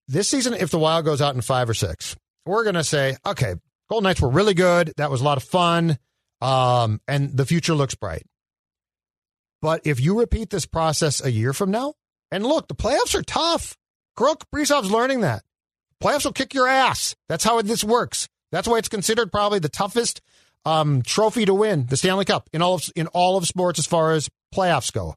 this 0.08 0.28
season, 0.28 0.54
if 0.54 0.72
the 0.72 0.80
Wild 0.80 1.06
goes 1.06 1.22
out 1.22 1.36
in 1.36 1.42
five 1.42 1.70
or 1.70 1.74
six, 1.74 2.16
we're 2.46 2.64
going 2.64 2.76
to 2.76 2.84
say, 2.84 3.18
okay, 3.26 3.56
Golden 3.90 4.06
Knights 4.06 4.22
were 4.22 4.30
really 4.30 4.54
good. 4.54 4.94
That 4.98 5.12
was 5.12 5.22
a 5.22 5.24
lot 5.24 5.38
of 5.38 5.44
fun, 5.44 5.98
um, 6.42 7.00
and 7.08 7.36
the 7.36 7.46
future 7.46 7.76
looks 7.76 7.96
bright. 7.96 8.26
But 9.62 9.82
if 9.86 10.00
you 10.00 10.20
repeat 10.20 10.50
this 10.50 10.66
process 10.66 11.24
a 11.24 11.32
year 11.32 11.54
from 11.54 11.72
now, 11.72 11.94
and 12.32 12.46
look, 12.46 12.68
the 12.68 12.76
playoffs 12.76 13.16
are 13.16 13.22
tough. 13.22 13.78
Kirill 14.18 14.36
Kaprizov's 14.36 14.92
learning 14.92 15.22
that. 15.22 15.44
Playoffs 16.02 16.26
will 16.26 16.34
kick 16.34 16.54
your 16.54 16.68
ass. 16.68 17.16
That's 17.30 17.44
how 17.44 17.62
this 17.62 17.84
works. 17.84 18.28
That's 18.52 18.68
why 18.68 18.80
it's 18.80 18.90
considered 18.90 19.32
probably 19.32 19.60
the 19.60 19.70
toughest 19.70 20.22
um, 20.66 21.02
trophy 21.04 21.46
to 21.46 21.54
win 21.54 21.86
the 21.88 21.98
Stanley 21.98 22.26
Cup 22.26 22.50
in 22.54 22.62
all 22.62 22.76
of 22.76 22.90
in 22.96 23.08
all 23.08 23.38
of 23.38 23.48
sports 23.48 23.80
as 23.80 23.86
far 23.86 24.12
as 24.12 24.30
playoffs 24.54 24.92
go. 24.92 25.16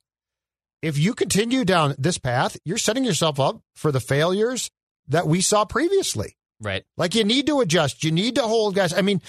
If 0.82 0.98
you 0.98 1.14
continue 1.14 1.64
down 1.64 1.94
this 1.98 2.18
path, 2.18 2.58
you're 2.64 2.78
setting 2.78 3.04
yourself 3.04 3.40
up 3.40 3.60
for 3.74 3.90
the 3.90 4.00
failures 4.00 4.70
that 5.08 5.26
we 5.26 5.40
saw 5.40 5.64
previously. 5.64 6.36
Right. 6.60 6.84
Like 6.96 7.14
you 7.14 7.24
need 7.24 7.46
to 7.46 7.60
adjust. 7.60 8.04
You 8.04 8.12
need 8.12 8.36
to 8.36 8.42
hold 8.42 8.74
guys. 8.74 8.92
I 8.92 9.02
mean, 9.02 9.20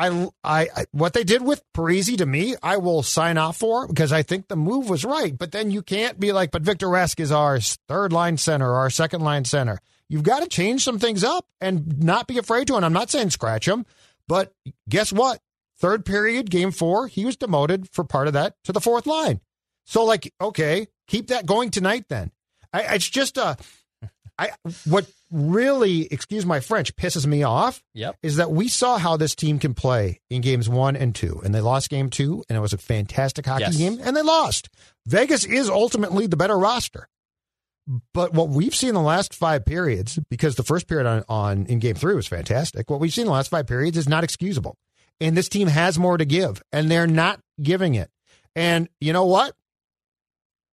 I, 0.00 0.28
I, 0.42 0.68
I 0.74 0.84
what 0.92 1.12
they 1.12 1.24
did 1.24 1.42
with 1.42 1.62
Parise 1.74 2.16
to 2.16 2.24
me, 2.24 2.56
I 2.62 2.78
will 2.78 3.02
sign 3.02 3.36
off 3.36 3.58
for 3.58 3.86
because 3.86 4.12
I 4.12 4.22
think 4.22 4.48
the 4.48 4.56
move 4.56 4.88
was 4.88 5.04
right. 5.04 5.36
But 5.36 5.52
then 5.52 5.70
you 5.70 5.82
can't 5.82 6.18
be 6.18 6.32
like, 6.32 6.50
but 6.50 6.62
Victor 6.62 6.86
Rask 6.86 7.20
is 7.20 7.30
our 7.30 7.60
third 7.60 8.10
line 8.10 8.38
center, 8.38 8.72
our 8.72 8.88
second 8.88 9.20
line 9.20 9.44
center. 9.44 9.78
You've 10.08 10.22
got 10.22 10.40
to 10.42 10.48
change 10.48 10.84
some 10.84 10.98
things 10.98 11.22
up 11.22 11.46
and 11.60 12.02
not 12.02 12.26
be 12.26 12.38
afraid 12.38 12.66
to. 12.68 12.76
And 12.76 12.84
I'm 12.84 12.94
not 12.94 13.10
saying 13.10 13.28
scratch 13.28 13.68
him, 13.68 13.84
but 14.26 14.54
guess 14.88 15.12
what? 15.12 15.40
Third 15.78 16.06
period, 16.06 16.50
game 16.50 16.70
four, 16.70 17.06
he 17.06 17.26
was 17.26 17.36
demoted 17.36 17.90
for 17.90 18.02
part 18.02 18.26
of 18.26 18.32
that 18.32 18.54
to 18.64 18.72
the 18.72 18.80
fourth 18.80 19.06
line. 19.06 19.40
So, 19.84 20.04
like, 20.04 20.32
okay, 20.40 20.88
keep 21.08 21.26
that 21.26 21.44
going 21.44 21.70
tonight. 21.70 22.06
Then 22.08 22.30
I, 22.72 22.94
it's 22.94 23.08
just 23.08 23.36
a. 23.36 23.58
I 24.38 24.52
what 24.86 25.10
really, 25.30 26.06
excuse 26.12 26.44
my 26.44 26.60
French, 26.60 26.94
pisses 26.96 27.26
me 27.26 27.42
off 27.42 27.82
Yep. 27.94 28.16
is 28.22 28.36
that 28.36 28.50
we 28.50 28.68
saw 28.68 28.98
how 28.98 29.16
this 29.16 29.34
team 29.34 29.58
can 29.58 29.74
play 29.74 30.20
in 30.30 30.40
games 30.42 30.68
one 30.68 30.96
and 30.96 31.14
two, 31.14 31.40
and 31.44 31.54
they 31.54 31.60
lost 31.60 31.88
game 31.90 32.10
two, 32.10 32.44
and 32.48 32.56
it 32.56 32.60
was 32.60 32.72
a 32.72 32.78
fantastic 32.78 33.46
hockey 33.46 33.62
Yes. 33.64 33.76
game, 33.76 33.98
and 34.02 34.16
they 34.16 34.22
lost. 34.22 34.68
Vegas 35.06 35.44
is 35.44 35.68
ultimately 35.70 36.26
the 36.26 36.36
better 36.36 36.58
roster. 36.58 37.08
But 38.14 38.32
what 38.34 38.48
we've 38.50 38.74
seen 38.74 38.90
in 38.90 38.94
the 38.94 39.00
last 39.00 39.34
five 39.34 39.64
periods, 39.64 40.18
because 40.30 40.54
the 40.56 40.62
first 40.62 40.86
period 40.86 41.06
on, 41.06 41.24
on 41.28 41.66
in 41.66 41.78
game 41.80 41.94
three 41.96 42.14
was 42.14 42.26
fantastic, 42.26 42.88
what 42.90 43.00
we've 43.00 43.12
seen 43.12 43.22
in 43.22 43.26
the 43.28 43.32
last 43.32 43.50
five 43.50 43.66
periods 43.66 43.96
is 43.96 44.08
not 44.08 44.22
excusable. 44.24 44.76
And 45.20 45.36
this 45.36 45.48
team 45.48 45.68
has 45.68 45.98
more 45.98 46.16
to 46.16 46.24
give, 46.24 46.62
and 46.72 46.90
they're 46.90 47.06
not 47.06 47.40
giving 47.60 47.94
it. 47.94 48.10
And 48.56 48.88
you 49.00 49.12
know 49.12 49.26
what? 49.26 49.54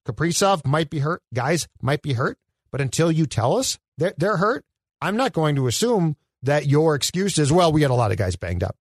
Kaprizov 0.06 0.64
might 0.66 0.90
be 0.90 1.00
hurt. 1.00 1.22
Guys 1.34 1.68
might 1.82 2.02
be 2.02 2.12
hurt. 2.12 2.38
But 2.70 2.80
until 2.80 3.10
you 3.10 3.26
tell 3.26 3.56
us 3.56 3.78
they're, 3.98 4.14
they're 4.16 4.36
hurt, 4.36 4.64
I'm 5.00 5.16
not 5.16 5.32
going 5.32 5.56
to 5.56 5.66
assume 5.66 6.16
that 6.42 6.66
your 6.66 6.94
excuse 6.94 7.38
is, 7.38 7.52
well, 7.52 7.72
we 7.72 7.82
had 7.82 7.90
a 7.90 7.94
lot 7.94 8.12
of 8.12 8.18
guys 8.18 8.36
banged 8.36 8.62
up. 8.62 8.76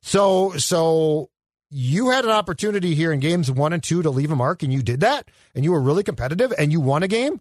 So, 0.00 0.52
so 0.56 1.30
you 1.70 2.10
had 2.10 2.24
an 2.24 2.30
opportunity 2.30 2.94
here 2.94 3.12
in 3.12 3.20
games 3.20 3.50
one 3.50 3.72
and 3.72 3.82
two 3.82 4.02
to 4.02 4.10
leave 4.10 4.30
a 4.30 4.36
mark, 4.36 4.62
and 4.62 4.72
you 4.72 4.82
did 4.82 5.00
that, 5.00 5.30
and 5.54 5.64
you 5.64 5.72
were 5.72 5.80
really 5.80 6.02
competitive, 6.02 6.52
and 6.58 6.72
you 6.72 6.80
won 6.80 7.02
a 7.02 7.08
game. 7.08 7.40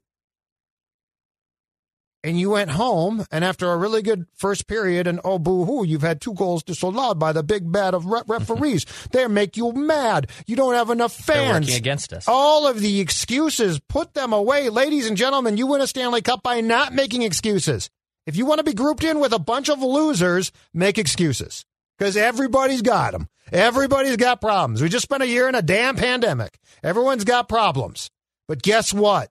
And 2.27 2.37
you 2.37 2.49
went 2.49 2.71
home, 2.71 3.25
and 3.31 3.45
after 3.45 3.71
a 3.71 3.77
really 3.77 4.01
good 4.01 4.25
first 4.35 4.67
period, 4.67 5.07
and 5.07 5.21
oh 5.23 5.39
boo 5.39 5.63
hoo, 5.63 5.85
you've 5.85 6.01
had 6.01 6.19
two 6.19 6.33
goals 6.33 6.61
disallowed 6.61 7.17
by 7.17 7.31
the 7.31 7.41
big 7.41 7.71
bad 7.71 7.93
of 7.93 8.05
re- 8.05 8.21
referees. 8.27 8.85
they 9.13 9.25
make 9.29 9.55
you 9.55 9.71
mad. 9.71 10.29
You 10.45 10.57
don't 10.57 10.73
have 10.73 10.89
enough 10.89 11.17
They're 11.25 11.37
fans. 11.37 11.67
working 11.67 11.77
against 11.77 12.11
us. 12.11 12.25
All 12.27 12.67
of 12.67 12.81
the 12.81 12.99
excuses, 12.99 13.79
put 13.87 14.13
them 14.13 14.33
away. 14.33 14.67
Ladies 14.67 15.07
and 15.07 15.15
gentlemen, 15.15 15.55
you 15.55 15.67
win 15.67 15.79
a 15.79 15.87
Stanley 15.87 16.21
Cup 16.21 16.43
by 16.43 16.59
not 16.59 16.91
making 16.91 17.21
excuses. 17.21 17.89
If 18.25 18.35
you 18.35 18.45
want 18.45 18.57
to 18.57 18.65
be 18.65 18.73
grouped 18.73 19.05
in 19.05 19.21
with 19.21 19.31
a 19.31 19.39
bunch 19.39 19.69
of 19.69 19.81
losers, 19.81 20.51
make 20.73 20.97
excuses. 20.97 21.63
Because 21.97 22.17
everybody's 22.17 22.81
got 22.81 23.13
them. 23.13 23.29
Everybody's 23.53 24.17
got 24.17 24.41
problems. 24.41 24.81
We 24.81 24.89
just 24.89 25.03
spent 25.03 25.23
a 25.23 25.27
year 25.27 25.47
in 25.47 25.55
a 25.55 25.61
damn 25.61 25.95
pandemic. 25.95 26.59
Everyone's 26.83 27.23
got 27.23 27.47
problems. 27.47 28.11
But 28.49 28.61
guess 28.61 28.93
what? 28.93 29.29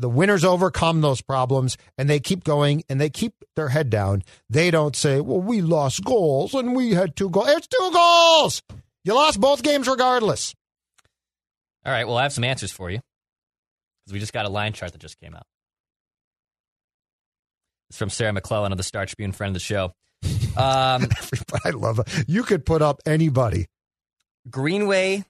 The 0.00 0.08
winners 0.08 0.44
overcome 0.44 1.00
those 1.00 1.20
problems 1.20 1.76
and 1.96 2.08
they 2.08 2.20
keep 2.20 2.44
going 2.44 2.84
and 2.88 3.00
they 3.00 3.10
keep 3.10 3.34
their 3.56 3.68
head 3.68 3.90
down. 3.90 4.22
They 4.48 4.70
don't 4.70 4.94
say, 4.94 5.20
well, 5.20 5.40
we 5.40 5.60
lost 5.60 6.04
goals 6.04 6.54
and 6.54 6.76
we 6.76 6.92
had 6.92 7.16
two 7.16 7.30
goals. 7.30 7.48
It's 7.48 7.66
two 7.66 7.90
goals. 7.92 8.62
You 9.04 9.14
lost 9.14 9.40
both 9.40 9.62
games 9.62 9.88
regardless. 9.88 10.54
All 11.84 11.92
right. 11.92 12.06
Well, 12.06 12.16
I 12.16 12.22
have 12.22 12.32
some 12.32 12.44
answers 12.44 12.70
for 12.70 12.90
you 12.90 13.00
because 14.04 14.12
we 14.12 14.20
just 14.20 14.32
got 14.32 14.46
a 14.46 14.50
line 14.50 14.72
chart 14.72 14.92
that 14.92 15.00
just 15.00 15.18
came 15.18 15.34
out. 15.34 15.46
It's 17.88 17.98
from 17.98 18.10
Sarah 18.10 18.32
McLellan 18.32 18.70
of 18.70 18.76
the 18.76 18.84
Star 18.84 19.06
Tribune, 19.06 19.32
friend 19.32 19.50
of 19.50 19.54
the 19.54 19.60
show. 19.60 19.92
Um, 20.58 21.06
I 21.64 21.70
love 21.70 22.00
it. 22.00 22.24
You 22.26 22.42
could 22.42 22.66
put 22.66 22.82
up 22.82 23.00
anybody. 23.06 23.66
Greenway, 24.50 25.24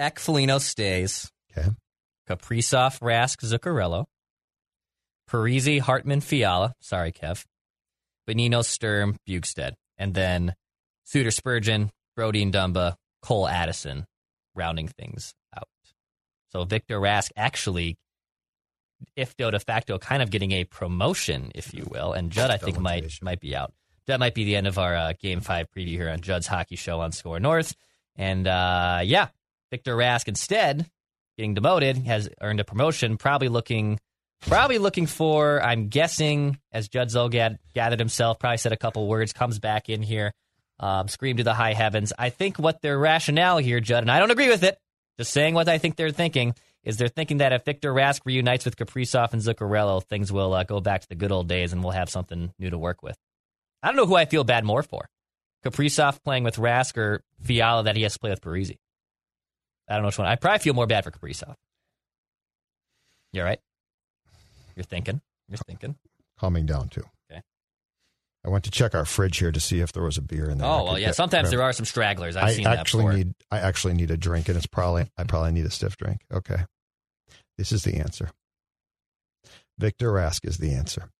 Ekfelino 0.00 0.60
stays. 0.60 1.28
Okay. 1.50 1.68
Kaprizov, 2.30 3.00
Rask, 3.00 3.38
Zuccarello. 3.44 4.06
Parise, 5.28 5.80
Hartman, 5.80 6.20
Fiala. 6.20 6.74
Sorry, 6.80 7.12
Kev. 7.12 7.44
Bonino, 8.28 8.64
Sturm, 8.64 9.16
Bjugstad. 9.28 9.72
And 9.98 10.14
then 10.14 10.54
Suter, 11.04 11.30
Spurgeon, 11.30 11.90
Brody 12.14 12.42
and 12.42 12.52
Dumba, 12.52 12.94
Cole 13.22 13.48
Addison, 13.48 14.06
rounding 14.54 14.88
things 14.88 15.34
out. 15.56 15.68
So 16.50 16.64
Victor 16.64 17.00
Rask 17.00 17.30
actually, 17.36 17.96
if 19.16 19.36
de 19.36 19.58
facto, 19.58 19.98
kind 19.98 20.22
of 20.22 20.30
getting 20.30 20.52
a 20.52 20.64
promotion, 20.64 21.50
if 21.54 21.74
you 21.74 21.86
will. 21.90 22.12
And 22.12 22.30
Judd, 22.30 22.50
I 22.50 22.56
think, 22.56 22.78
might 22.78 23.18
might 23.22 23.40
be 23.40 23.56
out. 23.56 23.72
That 24.06 24.20
might 24.20 24.34
be 24.34 24.44
the 24.44 24.56
end 24.56 24.66
of 24.66 24.78
our 24.78 24.94
uh, 24.96 25.12
Game 25.20 25.40
5 25.40 25.66
preview 25.76 25.88
here 25.88 26.10
on 26.10 26.20
Judd's 26.20 26.46
Hockey 26.46 26.76
Show 26.76 27.00
on 27.00 27.12
Score 27.12 27.38
North. 27.38 27.74
And 28.16 28.46
uh, 28.46 29.00
yeah, 29.04 29.28
Victor 29.70 29.96
Rask 29.96 30.26
instead 30.28 30.90
getting 31.40 31.54
demoted 31.54 31.96
has 31.96 32.28
earned 32.42 32.60
a 32.60 32.64
promotion, 32.64 33.16
probably 33.16 33.48
looking 33.48 33.98
probably 34.42 34.78
looking 34.78 35.06
for, 35.06 35.62
I'm 35.62 35.88
guessing, 35.88 36.58
as 36.70 36.88
Judd 36.88 37.08
Zulgad 37.08 37.58
gathered 37.74 37.98
himself, 37.98 38.38
probably 38.38 38.58
said 38.58 38.72
a 38.72 38.76
couple 38.76 39.06
words, 39.06 39.32
comes 39.32 39.58
back 39.58 39.88
in 39.88 40.02
here, 40.02 40.32
um, 40.78 41.08
screamed 41.08 41.38
to 41.38 41.44
the 41.44 41.54
high 41.54 41.72
heavens. 41.72 42.12
I 42.18 42.30
think 42.30 42.58
what 42.58 42.80
their 42.82 42.98
rationale 42.98 43.58
here, 43.58 43.80
Judd, 43.80 44.02
and 44.02 44.10
I 44.10 44.18
don't 44.18 44.30
agree 44.30 44.48
with 44.48 44.64
it, 44.64 44.78
just 45.18 45.32
saying 45.32 45.54
what 45.54 45.68
I 45.68 45.78
think 45.78 45.96
they're 45.96 46.10
thinking, 46.10 46.54
is 46.84 46.96
they're 46.96 47.08
thinking 47.08 47.38
that 47.38 47.52
if 47.52 47.64
Victor 47.64 47.92
Rask 47.92 48.20
reunites 48.24 48.64
with 48.64 48.76
Kaprizov 48.76 49.32
and 49.32 49.42
Zuccarello, 49.42 50.02
things 50.02 50.32
will 50.32 50.54
uh, 50.54 50.64
go 50.64 50.80
back 50.80 51.02
to 51.02 51.08
the 51.08 51.14
good 51.14 51.32
old 51.32 51.48
days 51.48 51.72
and 51.72 51.82
we'll 51.82 51.92
have 51.92 52.08
something 52.08 52.52
new 52.58 52.70
to 52.70 52.78
work 52.78 53.02
with. 53.02 53.16
I 53.82 53.88
don't 53.88 53.96
know 53.96 54.06
who 54.06 54.16
I 54.16 54.24
feel 54.24 54.44
bad 54.44 54.64
more 54.64 54.82
for. 54.82 55.08
Kaprizov 55.64 56.22
playing 56.22 56.44
with 56.44 56.56
Rask 56.56 56.96
or 56.96 57.22
Fiala 57.42 57.84
that 57.84 57.96
he 57.96 58.02
has 58.02 58.14
to 58.14 58.18
play 58.18 58.30
with 58.30 58.40
Parise. 58.40 58.76
I 59.90 59.94
don't 59.94 60.02
know 60.02 60.08
which 60.08 60.18
one. 60.18 60.28
I 60.28 60.36
probably 60.36 60.60
feel 60.60 60.74
more 60.74 60.86
bad 60.86 61.04
for 61.04 61.10
Kaprizov. 61.10 61.54
You're 63.32 63.44
right. 63.44 63.60
You're 64.76 64.84
thinking. 64.84 65.20
You're 65.48 65.58
thinking. 65.58 65.96
Calming 66.38 66.64
down 66.66 66.88
too. 66.88 67.02
Okay. 67.30 67.42
I 68.44 68.48
went 68.48 68.64
to 68.64 68.70
check 68.70 68.94
our 68.94 69.04
fridge 69.04 69.38
here 69.38 69.52
to 69.52 69.60
see 69.60 69.80
if 69.80 69.92
there 69.92 70.02
was 70.02 70.16
a 70.16 70.22
beer 70.22 70.48
in 70.48 70.58
there. 70.58 70.66
Oh 70.66 70.84
well, 70.84 70.98
yeah. 70.98 71.06
get- 71.08 71.16
Sometimes 71.16 71.48
grab. 71.48 71.50
there 71.50 71.62
are 71.62 71.72
some 71.72 71.84
stragglers. 71.84 72.36
I've 72.36 72.44
I 72.44 72.52
seen 72.54 72.66
actually 72.66 73.02
before. 73.04 73.12
need. 73.16 73.34
I 73.50 73.58
actually 73.58 73.94
need 73.94 74.10
a 74.10 74.16
drink, 74.16 74.48
and 74.48 74.56
it's 74.56 74.66
probably. 74.66 75.06
I 75.18 75.24
probably 75.24 75.52
need 75.52 75.66
a 75.66 75.70
stiff 75.70 75.96
drink. 75.96 76.20
Okay, 76.32 76.64
this 77.58 77.72
is 77.72 77.82
the 77.84 77.96
answer. 77.96 78.30
Victor 79.78 80.12
Rask 80.12 80.46
is 80.46 80.58
the 80.58 80.72
answer. 80.72 81.10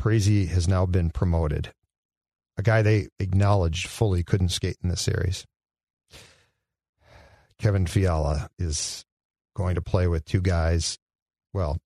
Parise 0.00 0.48
has 0.48 0.68
now 0.68 0.86
been 0.86 1.10
promoted. 1.10 1.72
A 2.58 2.62
guy 2.62 2.82
they 2.82 3.08
acknowledged 3.18 3.86
fully 3.88 4.22
couldn't 4.22 4.48
skate 4.50 4.76
in 4.82 4.88
the 4.88 4.96
series. 4.96 5.44
Kevin 7.58 7.86
Fiala 7.86 8.50
is 8.58 9.04
going 9.54 9.74
to 9.74 9.82
play 9.82 10.06
with 10.06 10.24
two 10.24 10.40
guys. 10.40 10.98
Well, 11.52 11.78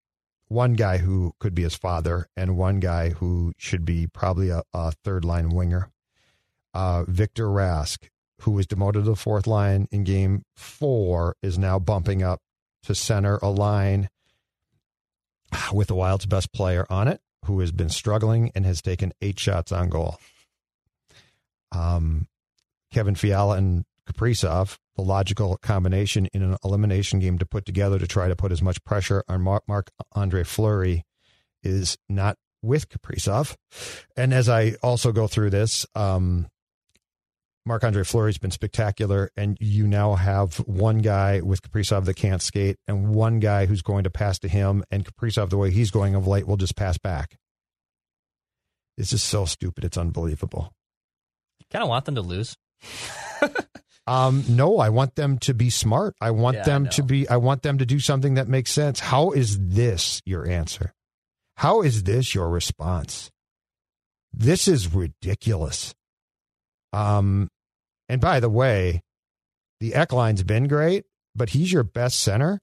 one 0.48 0.74
guy 0.74 0.98
who 0.98 1.34
could 1.40 1.54
be 1.54 1.62
his 1.64 1.76
father, 1.76 2.28
and 2.36 2.58
one 2.58 2.80
guy 2.80 3.10
who 3.10 3.54
should 3.58 3.86
be 3.86 4.08
probably 4.08 4.50
a, 4.50 4.64
a 4.74 4.92
third 4.92 5.24
line 5.24 5.50
winger. 5.50 5.92
Uh, 6.74 7.04
Victor 7.08 7.46
Rask, 7.46 8.10
who 8.42 8.52
was 8.52 8.66
demoted 8.66 9.04
to 9.04 9.10
the 9.12 9.16
fourth 9.16 9.46
line 9.46 9.88
in 9.92 10.04
game 10.04 10.44
four, 10.56 11.36
is 11.44 11.58
now 11.60 11.78
bumping 11.78 12.24
up 12.24 12.42
to 12.84 12.96
center 12.96 13.38
a 13.42 13.50
line 13.50 14.10
with 15.72 15.88
the 15.88 15.96
Wild's 15.96 16.26
best 16.26 16.52
player 16.52 16.86
on 16.90 17.08
it, 17.08 17.22
who 17.46 17.60
has 17.60 17.72
been 17.72 17.90
struggling 17.90 18.52
and 18.56 18.66
has 18.66 18.82
taken 18.82 19.14
eight 19.22 19.40
shots 19.40 19.72
on 19.72 19.90
goal. 19.90 20.18
Um, 21.72 22.28
Kevin 22.92 23.16
Fiala 23.16 23.58
and 23.58 23.86
Kaprizov, 24.08 24.80
the 25.00 25.06
logical 25.06 25.58
combination 25.62 26.26
in 26.34 26.42
an 26.42 26.58
elimination 26.64 27.20
game 27.20 27.38
to 27.38 27.46
put 27.46 27.66
together 27.66 27.98
to 27.98 28.08
try 28.08 28.28
to 28.28 28.36
put 28.36 28.52
as 28.52 28.62
much 28.62 28.84
pressure 28.84 29.24
on 29.30 29.42
Marc 29.42 29.92
Andre 30.12 30.44
Fleury 30.44 31.06
is 31.64 31.98
not 32.10 32.38
with 32.62 32.90
Kaprizov. 32.90 33.56
And 34.18 34.34
as 34.34 34.50
I 34.50 34.74
also 34.84 35.14
go 35.14 35.28
through 35.28 35.52
this, 35.52 35.86
um, 35.96 36.48
Marc 37.66 37.86
Andre 37.86 38.04
Fleury's 38.04 38.38
been 38.38 38.52
spectacular, 38.52 39.30
and 39.38 39.58
you 39.62 39.88
now 39.88 40.16
have 40.16 40.58
one 40.58 40.98
guy 40.98 41.40
with 41.40 41.62
Kaprizov 41.62 42.04
that 42.06 42.16
can't 42.16 42.42
skate, 42.42 42.78
and 42.88 43.10
one 43.10 43.40
guy 43.40 43.68
who's 43.68 43.82
going 43.82 44.04
to 44.04 44.10
pass 44.10 44.38
to 44.40 44.50
him, 44.50 44.84
and 44.92 45.06
Kaprizov, 45.06 45.50
the 45.50 45.58
way 45.58 45.72
he's 45.72 45.92
going 45.92 46.14
of 46.16 46.28
late, 46.28 46.48
will 46.48 46.58
just 46.58 46.76
pass 46.76 46.98
back. 46.98 47.38
This 48.98 49.14
is 49.14 49.24
so 49.24 49.46
stupid. 49.46 49.86
It's 49.86 49.98
unbelievable. 49.98 50.74
kind 51.72 51.84
of 51.84 51.90
want 51.90 52.04
them 52.06 52.16
to 52.16 52.22
lose. 52.22 52.58
Um, 54.10 54.44
no, 54.50 54.80
I 54.80 54.90
want 54.90 55.16
them 55.16 55.38
to 55.40 55.54
be 55.54 55.70
smart. 55.70 56.16
I 56.20 56.32
want 56.32 56.58
Yeah, 56.58 56.64
them 56.64 56.84
know. 56.86 56.90
to 56.92 57.04
be. 57.04 57.30
I 57.30 57.38
want 57.38 57.62
them 57.62 57.78
to 57.78 57.86
do 57.86 58.00
something 58.00 58.34
that 58.36 58.48
makes 58.48 58.72
sense. 58.72 59.00
How 59.00 59.32
is 59.32 59.58
this 59.60 60.22
your 60.26 60.48
answer? 60.48 60.94
How 61.58 61.82
is 61.82 62.04
this 62.04 62.34
your 62.34 62.50
response? 62.50 63.30
This 64.34 64.68
is 64.68 64.94
ridiculous. 64.94 65.94
Um, 66.94 67.50
and 68.08 68.20
by 68.20 68.40
the 68.40 68.50
way, 68.50 69.04
the 69.80 69.92
Ekline's 69.92 70.44
been 70.44 70.68
great, 70.68 71.06
but 71.36 71.50
he's 71.50 71.72
your 71.72 71.84
best 71.84 72.20
center. 72.20 72.60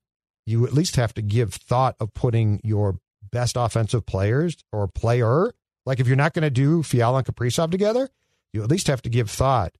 You 0.46 0.66
at 0.66 0.72
least 0.72 0.96
have 0.96 1.14
to 1.14 1.22
give 1.22 1.54
thought 1.54 1.96
of 2.00 2.12
putting 2.14 2.60
your 2.64 2.98
best 3.30 3.56
offensive 3.56 4.06
players 4.06 4.56
or 4.72 4.88
player. 4.88 5.52
Like 5.84 6.00
if 6.00 6.06
you're 6.06 6.16
not 6.16 6.34
going 6.34 6.42
to 6.44 6.50
do 6.50 6.82
Fiala 6.82 7.18
and 7.18 7.26
Kaprizov 7.26 7.70
together, 7.70 8.08
you 8.52 8.62
at 8.62 8.70
least 8.70 8.86
have 8.88 9.02
to 9.02 9.08
give 9.08 9.30
thought 9.30 9.72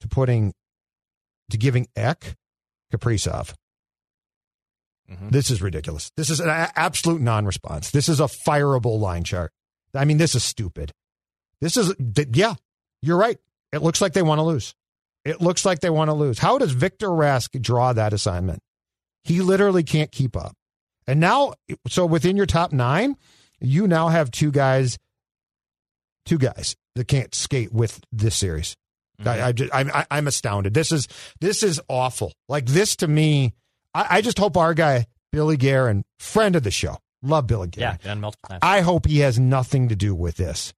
to 0.00 0.08
putting 0.08 0.54
to 1.50 1.56
giving 1.58 1.88
Ek 1.96 2.36
Kaprizov. 2.92 3.54
Mhm. 5.10 5.30
This 5.30 5.50
is 5.50 5.62
ridiculous. 5.62 6.10
This 6.16 6.28
is 6.30 6.40
an 6.40 6.48
absolute 6.50 7.20
non-response. 7.22 7.90
This 7.90 8.08
is 8.08 8.20
a 8.20 8.24
fireable 8.24 8.98
line 8.98 9.24
chart. 9.24 9.52
I 9.94 10.04
mean, 10.04 10.18
this 10.18 10.34
is 10.34 10.44
stupid. 10.44 10.92
This 11.60 11.76
is 11.76 11.94
yeah, 12.32 12.54
you're 13.02 13.16
right. 13.16 13.38
It 13.72 13.82
looks 13.82 14.00
like 14.00 14.12
they 14.12 14.22
want 14.22 14.38
to 14.38 14.42
lose. 14.42 14.74
It 15.24 15.40
looks 15.40 15.64
like 15.64 15.80
they 15.80 15.90
want 15.90 16.08
to 16.08 16.14
lose. 16.14 16.38
How 16.38 16.58
does 16.58 16.72
Victor 16.72 17.08
Rask 17.08 17.60
draw 17.60 17.92
that 17.92 18.12
assignment? 18.12 18.62
He 19.24 19.40
literally 19.40 19.82
can't 19.82 20.12
keep 20.12 20.36
up. 20.36 20.54
And 21.06 21.20
now, 21.20 21.54
so 21.88 22.06
within 22.06 22.36
your 22.36 22.46
top 22.46 22.72
nine, 22.72 23.16
you 23.60 23.86
now 23.88 24.08
have 24.08 24.30
two 24.30 24.50
guys, 24.50 24.98
two 26.24 26.38
guys 26.38 26.76
that 26.94 27.08
can't 27.08 27.34
skate 27.34 27.72
with 27.72 28.00
this 28.12 28.36
series. 28.36 28.76
I, 29.20 29.22
mm-hmm. 29.24 29.44
I 29.44 29.52
just, 29.52 29.74
I'm, 29.74 29.90
I- 29.92 30.06
I'm 30.10 30.26
astounded. 30.28 30.74
This 30.74 30.92
is 30.92 31.08
this 31.40 31.62
is 31.62 31.80
awful. 31.88 32.32
Like 32.48 32.66
this 32.66 32.96
to 32.96 33.08
me, 33.08 33.54
I, 33.94 34.06
I 34.18 34.20
just 34.20 34.38
hope 34.38 34.56
our 34.56 34.74
guy 34.74 35.06
Billy 35.32 35.56
Guerin, 35.56 36.04
friend 36.18 36.54
of 36.56 36.62
the 36.62 36.70
show, 36.70 36.98
love 37.22 37.46
Billy 37.46 37.68
Yeah, 37.76 37.96
Guerin. 37.96 37.98
done 38.04 38.20
multiple 38.20 38.48
times. 38.48 38.60
I 38.62 38.80
hope 38.80 39.06
he 39.06 39.18
has 39.20 39.38
nothing 39.38 39.88
to 39.88 39.96
do 39.96 40.14
with 40.14 40.36
this. 40.36 40.72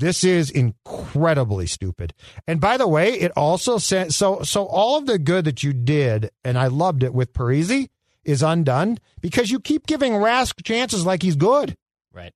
This 0.00 0.24
is 0.24 0.50
incredibly 0.50 1.66
stupid. 1.66 2.12
And 2.48 2.60
by 2.60 2.76
the 2.76 2.88
way, 2.88 3.12
it 3.14 3.30
also 3.36 3.78
sent 3.78 4.12
so. 4.12 4.42
So 4.42 4.66
all 4.66 4.98
of 4.98 5.06
the 5.06 5.18
good 5.18 5.44
that 5.44 5.62
you 5.62 5.72
did, 5.72 6.30
and 6.44 6.58
I 6.58 6.66
loved 6.66 7.02
it 7.04 7.14
with 7.14 7.32
Parise, 7.32 7.88
is 8.24 8.42
undone 8.42 8.98
because 9.20 9.50
you 9.50 9.60
keep 9.60 9.86
giving 9.86 10.12
Rask 10.14 10.62
chances 10.64 11.06
like 11.06 11.22
he's 11.22 11.36
good. 11.36 11.76
right. 12.12 12.32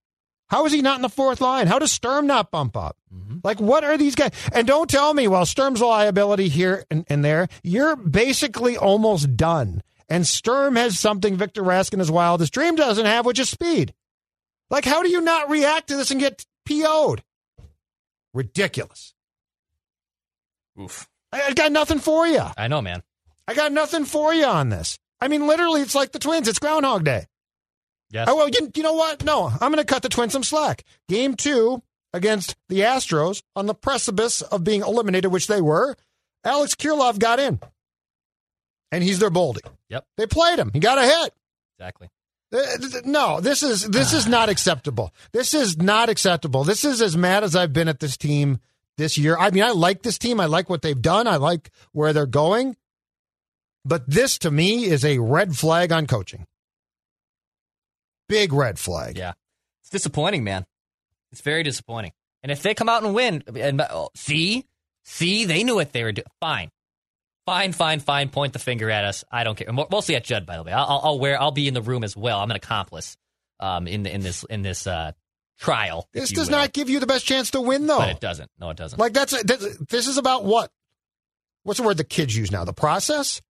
How 0.49 0.64
is 0.67 0.73
he 0.73 0.81
not 0.83 0.97
in 0.97 1.02
the 1.02 1.09
fourth 1.09 1.40
line? 1.40 1.67
How 1.67 1.78
does 1.78 1.93
Sturm 1.93 2.26
not 2.26 2.50
bump 2.50 2.76
up? 2.76 2.97
Mhm. 3.14 3.40
Like, 3.45 3.61
what 3.61 3.85
are 3.85 3.97
these 3.99 4.14
guys? 4.14 4.31
And 4.52 4.67
don't 4.67 4.88
tell 4.88 5.12
me, 5.12 5.28
well, 5.28 5.45
Sturm's 5.45 5.81
a 5.81 5.87
liability 5.87 6.49
here 6.49 6.85
and, 6.90 7.05
and 7.09 7.25
there. 7.25 7.49
You're 7.62 7.97
basically 7.97 8.76
almost 8.76 9.37
done. 9.37 9.83
And 10.09 10.26
Sturm 10.26 10.76
has 10.76 10.99
something 10.99 11.37
Victor 11.37 11.62
Rask 11.62 11.93
in 11.93 11.99
his 11.99 12.11
wildest 12.11 12.52
dream 12.55 12.76
doesn't 12.76 13.05
have, 13.05 13.26
which 13.26 13.38
is 13.38 13.50
speed. 13.50 13.93
Like, 14.71 14.87
how 14.87 15.02
do 15.02 15.11
you 15.11 15.21
not 15.21 15.50
react 15.50 15.88
to 15.88 15.97
this 15.97 16.11
and 16.11 16.21
get 16.21 16.47
PO'd? 16.67 17.23
Ridiculous. 18.33 19.14
Oof. 20.81 21.09
I, 21.33 21.43
I 21.43 21.52
got 21.55 21.73
nothing 21.73 21.99
for 21.99 22.26
you. 22.26 22.43
I 22.57 22.69
know, 22.69 22.81
man. 22.81 23.02
I 23.47 23.55
got 23.55 23.73
nothing 23.73 24.05
for 24.07 24.33
you 24.33 24.45
on 24.47 24.69
this. 24.71 24.99
I 25.21 25.28
mean, 25.28 25.47
literally, 25.47 25.81
it's 25.83 25.95
like 25.95 26.12
the 26.12 26.19
Twins. 26.19 26.49
It's 26.49 26.59
Groundhog 26.59 27.05
Day. 27.05 27.26
Yes. 28.10 28.26
Oh, 28.30 28.36
well, 28.36 28.48
you, 28.48 28.70
you 28.74 28.82
know 28.82 28.94
what? 28.94 29.24
No, 29.24 29.46
I'm 29.48 29.72
going 29.72 29.76
to 29.76 29.84
cut 29.84 30.02
the 30.02 30.08
Twins 30.08 30.32
some 30.32 30.42
slack. 30.42 30.84
Game 31.08 31.34
two 31.34 31.82
against 32.12 32.56
the 32.68 32.80
Astros 32.80 33.42
on 33.54 33.66
the 33.66 33.74
precipice 33.74 34.40
of 34.42 34.64
being 34.64 34.80
eliminated, 34.80 35.30
which 35.30 35.46
they 35.46 35.60
were. 35.60 35.96
Alex 36.44 36.74
Kirilloff 36.74 37.18
got 37.18 37.38
in, 37.40 37.60
and 38.90 39.02
he's 39.04 39.18
their 39.18 39.30
boldy. 39.30 39.60
Yep. 39.90 40.06
They 40.16 40.26
played 40.26 40.58
him. 40.58 40.70
He 40.72 40.80
got 40.80 40.98
a 40.98 41.02
hit. 41.02 41.34
Exactly. 41.78 42.08
Uh, 42.50 42.60
No, 43.04 43.40
this 43.40 43.62
is 43.62 43.82
this 43.88 44.14
is 44.14 44.26
not 44.26 44.48
acceptable. 44.48 45.12
This 45.32 45.52
is 45.52 45.76
not 45.76 46.08
acceptable. 46.08 46.64
This 46.64 46.84
is 46.84 47.02
as 47.02 47.14
mad 47.16 47.44
as 47.44 47.54
I've 47.54 47.74
been 47.74 47.88
at 47.88 48.00
this 48.00 48.16
team 48.16 48.58
this 48.96 49.18
year. 49.18 49.36
I 49.38 49.50
mean, 49.50 49.62
I 49.62 49.72
like 49.72 50.02
this 50.02 50.16
team. 50.16 50.40
I 50.40 50.46
like 50.46 50.70
what 50.70 50.80
they've 50.80 51.00
done. 51.00 51.26
I 51.26 51.36
like 51.36 51.70
where 51.92 52.14
they're 52.14 52.24
going. 52.26 52.76
But 53.84 54.08
this 54.08 54.38
to 54.38 54.50
me 54.50 54.84
is 54.84 55.04
a 55.04 55.18
red 55.18 55.56
flag 55.56 55.92
on 55.92 56.06
coaching. 56.06 56.47
Big 58.28 58.52
red 58.52 58.78
flag. 58.78 59.17
Yeah. 59.17 59.32
It's 59.82 59.91
disappointing, 59.91 60.45
man. 60.45 60.67
It's 61.32 61.41
very 61.41 61.62
disappointing. 61.62 62.12
And 62.43 62.52
if 62.52 62.62
they 62.62 62.75
come 62.75 62.88
out 62.88 63.02
and 63.02 63.14
win, 63.14 63.43
and 63.56 63.80
oh, 63.80 64.10
see, 64.14 64.64
see, 65.04 65.45
they 65.45 65.64
knew 65.64 65.75
what 65.75 65.93
they 65.93 66.04
were 66.04 66.12
doing. 66.12 66.26
Fine, 66.41 66.71
fine, 67.47 67.73
fine, 67.73 68.00
fine. 68.00 68.28
Point 68.28 68.52
the 68.52 68.58
finger 68.58 68.91
at 68.91 69.04
us. 69.04 69.25
I 69.30 69.45
don't 69.45 69.56
care. 69.56 69.73
Mostly 69.73 70.14
at 70.14 70.25
Judd, 70.25 70.47
by 70.47 70.56
the 70.56 70.62
way. 70.62 70.73
I'll, 70.73 71.00
I'll, 71.02 71.19
wear. 71.19 71.41
I'll 71.41 71.50
be 71.50 71.67
in 71.69 71.75
the 71.75 71.82
room 71.82 72.04
as 72.04 72.17
well. 72.17 72.38
I'm 72.41 72.50
an 72.50 72.56
accomplice 72.56 73.17
um, 73.60 73.86
in 73.86 74.04
the, 74.04 74.14
in 74.14 74.21
this 74.21 74.45
in 74.45 74.62
this 74.62 74.86
uh, 74.86 75.12
trial. 75.58 76.08
This 76.12 76.30
does 76.30 76.49
will. 76.49 76.58
not 76.58 76.73
give 76.73 76.88
you 76.88 77.00
the 77.00 77.06
best 77.06 77.26
chance 77.26 77.50
to 77.52 77.60
win, 77.60 77.86
though. 77.86 77.99
But 77.99 78.10
it 78.10 78.21
doesn't. 78.21 78.50
No, 78.60 78.71
it 78.71 78.76
doesn't. 78.76 78.99
Like 78.99 79.12
that's, 79.12 79.43
that's 79.43 79.78
this 79.78 80.06
is 80.06 80.19
about 80.19 80.45
what? 80.45 80.71
What's 81.64 81.80
the 81.80 81.86
word 81.86 81.97
the 81.97 82.04
kids 82.04 82.36
use 82.36 82.52
now? 82.52 82.64
The 82.64 82.73
process. 82.73 83.43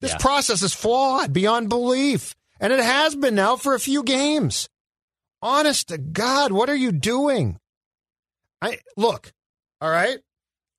This 0.00 0.12
Yeah. 0.12 0.18
process 0.18 0.62
is 0.62 0.72
flawed 0.72 1.32
beyond 1.32 1.68
belief, 1.68 2.34
and 2.60 2.72
it 2.72 2.80
has 2.80 3.16
been 3.16 3.34
now 3.34 3.56
for 3.56 3.74
a 3.74 3.80
few 3.80 4.02
games. 4.02 4.68
Honest 5.42 5.88
to 5.88 5.98
God, 5.98 6.52
what 6.52 6.68
are 6.68 6.76
you 6.76 6.92
doing? 6.92 7.58
I 8.60 8.78
look, 8.96 9.32
all 9.80 9.90
right. 9.90 10.18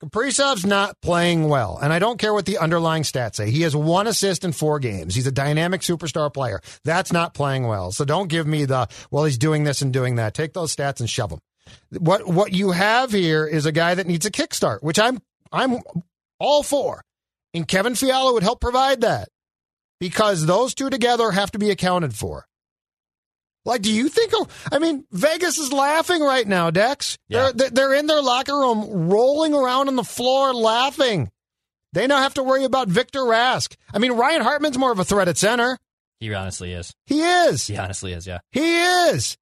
Kaprizov's 0.04 0.66
not 0.66 1.00
playing 1.02 1.48
well, 1.48 1.78
and 1.80 1.94
I 1.94 2.00
don't 2.00 2.20
care 2.20 2.34
what 2.34 2.48
the 2.48 2.58
underlying 2.58 3.04
stats 3.04 3.36
say. 3.36 3.52
He 3.52 3.62
has 3.62 3.76
one 3.76 4.08
assist 4.08 4.44
in 4.44 4.52
four 4.52 4.80
games. 4.80 5.14
He's 5.14 5.28
a 5.28 5.32
dynamic 5.32 5.82
superstar 5.82 6.34
player. 6.34 6.60
That's 6.84 7.14
not 7.14 7.36
playing 7.36 7.68
well. 7.68 7.92
So 7.92 8.04
don't 8.04 8.28
give 8.28 8.48
me 8.48 8.66
the 8.66 8.88
well. 9.12 9.26
He's 9.26 9.38
doing 9.38 9.64
this 9.64 9.84
and 9.84 9.94
doing 9.94 10.16
that. 10.16 10.34
Take 10.34 10.54
those 10.54 10.76
stats 10.76 11.02
and 11.02 11.10
shove 11.10 11.30
them. 11.30 11.40
What 12.00 12.28
what 12.28 12.52
you 12.52 12.72
have 12.72 13.12
here 13.12 13.46
is 13.46 13.68
a 13.68 13.72
guy 13.72 13.94
that 13.94 14.08
needs 14.08 14.26
a 14.26 14.32
kickstart, 14.32 14.82
which 14.82 14.98
I'm 14.98 15.20
I'm 15.52 15.82
all 16.40 16.64
for, 16.64 17.04
and 17.54 17.68
Kevin 17.68 17.94
Fiala 17.94 18.34
would 18.34 18.44
help 18.44 18.60
provide 18.60 19.02
that 19.02 19.30
because 20.02 20.48
those 20.48 20.74
two 20.74 20.90
together 20.90 21.30
have 21.30 21.52
to 21.52 21.60
be 21.60 21.70
accounted 21.70 22.14
for. 22.16 22.48
Like, 23.64 23.84
do 23.84 23.94
you 23.94 24.10
think? 24.10 24.34
I 24.72 24.80
mean, 24.80 25.06
Vegas 25.12 25.60
is 25.60 25.72
laughing 25.72 26.24
right 26.24 26.48
now, 26.48 26.72
Dex. 26.72 27.20
Yeah. 27.30 27.52
They're 27.54 27.70
they're 27.70 27.94
in 27.94 28.08
their 28.08 28.22
locker 28.22 28.58
room, 28.58 29.08
rolling 29.10 29.54
around 29.54 29.88
on 29.88 29.96
the 29.96 30.04
floor, 30.04 30.56
laughing. 30.56 31.30
They 31.94 32.08
now 32.08 32.18
have 32.18 32.34
to 32.34 32.44
worry 32.44 32.64
about 32.64 32.88
Victor 32.88 33.20
Rask. 33.20 33.76
I 33.94 34.00
mean, 34.00 34.14
Ryan 34.14 34.42
Hartman's 34.42 34.80
more 34.80 34.92
of 34.92 34.98
a 34.98 35.06
threat 35.06 35.28
at 35.28 35.38
center. 35.38 35.78
he 36.20 36.34
honestly 36.34 36.74
is. 36.74 36.92
He 37.06 37.22
is. 37.22 37.68
He 37.68 37.78
honestly 37.78 38.14
is. 38.14 38.26
Yeah. 38.26 38.40
He 38.52 38.80
is. 38.82 39.38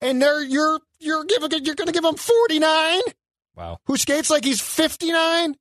And 0.00 0.22
they're 0.22 0.44
you're 0.44 0.78
you're 1.00 1.24
giving 1.24 1.50
you're 1.64 1.74
going 1.74 1.88
to 1.88 1.92
give 1.92 2.04
him 2.04 2.14
forty 2.14 2.60
nine. 2.60 3.00
Wow. 3.56 3.78
Who 3.86 3.96
skates 3.96 4.30
like 4.30 4.44
he's 4.44 4.60
fifty 4.60 5.10
nine? 5.10 5.56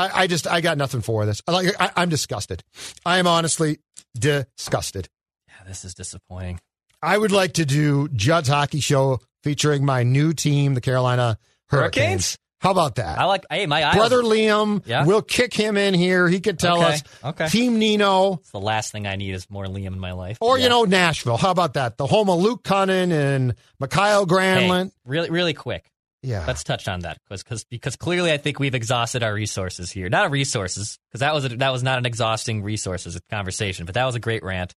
I, 0.00 0.22
I 0.22 0.26
just 0.26 0.46
I 0.46 0.60
got 0.60 0.78
nothing 0.78 1.00
for 1.02 1.26
this. 1.26 1.42
I 1.46 1.52
Like 1.52 1.74
I, 1.80 1.90
I'm 1.96 2.08
disgusted. 2.08 2.62
I 3.04 3.18
am 3.18 3.26
honestly 3.26 3.78
disgusted. 4.18 5.08
Yeah. 5.48 5.54
This 5.68 5.84
is 5.84 5.94
disappointing. 5.94 6.60
I 7.02 7.16
would 7.16 7.32
like 7.32 7.54
to 7.54 7.64
do 7.64 8.08
Judd's 8.08 8.48
hockey 8.48 8.80
show 8.80 9.20
featuring 9.42 9.84
my 9.84 10.02
new 10.02 10.32
team, 10.32 10.74
the 10.74 10.80
Carolina 10.80 11.38
Hurricanes. 11.68 11.96
Hurricanes? 12.04 12.38
How 12.60 12.72
about 12.72 12.96
that? 12.96 13.18
I 13.18 13.24
like. 13.24 13.44
Hey, 13.50 13.64
my 13.64 13.82
eyes. 13.86 13.94
Brother 13.94 14.22
Liam, 14.22 14.82
Yeah. 14.86 15.06
we'll 15.06 15.22
kick 15.22 15.54
him 15.54 15.78
in 15.78 15.94
here. 15.94 16.28
He 16.28 16.40
could 16.40 16.58
tell 16.58 16.76
Okay, 16.82 16.92
us. 16.94 17.02
okay. 17.24 17.48
Team 17.48 17.78
Nino, 17.78 18.34
It's 18.34 18.50
the 18.50 18.60
last 18.60 18.92
thing 18.92 19.06
I 19.06 19.16
need 19.16 19.32
is 19.34 19.48
more 19.48 19.64
Liam 19.64 19.86
in 19.86 19.98
my 19.98 20.12
life. 20.12 20.36
or 20.42 20.58
Yeah. 20.58 20.64
you 20.64 20.68
know 20.68 20.84
Nashville. 20.84 21.38
How 21.38 21.52
about 21.52 21.72
that? 21.74 21.96
The 21.96 22.06
home 22.06 22.28
of 22.28 22.38
Luke 22.38 22.62
Kunin 22.62 23.12
and 23.12 23.54
Mikael 23.78 24.26
Hey, 24.26 24.34
Granlund. 24.34 24.90
really, 25.06 25.30
really 25.30 25.54
quick. 25.54 25.90
Yeah, 26.22 26.44
Let's 26.46 26.64
touch 26.64 26.86
on 26.86 27.00
that 27.00 27.16
because 27.24 27.42
because 27.42 27.64
because 27.64 27.96
clearly 27.96 28.30
I 28.30 28.36
think 28.36 28.58
we've 28.58 28.74
exhausted 28.74 29.22
our 29.22 29.32
resources 29.32 29.90
here. 29.90 30.10
Not 30.10 30.30
resources 30.30 30.98
because 31.08 31.20
that 31.20 31.32
was 31.32 31.46
a, 31.46 31.48
that 31.56 31.70
was 31.70 31.82
not 31.82 31.98
an 31.98 32.04
exhausting 32.04 32.62
resources 32.62 33.18
conversation, 33.30 33.86
but 33.86 33.94
that 33.94 34.04
was 34.04 34.16
a 34.16 34.20
great 34.20 34.42
rant. 34.42 34.74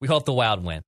We 0.00 0.06
hope 0.06 0.24
the 0.24 0.32
Wild 0.32 0.62
win. 0.64 0.82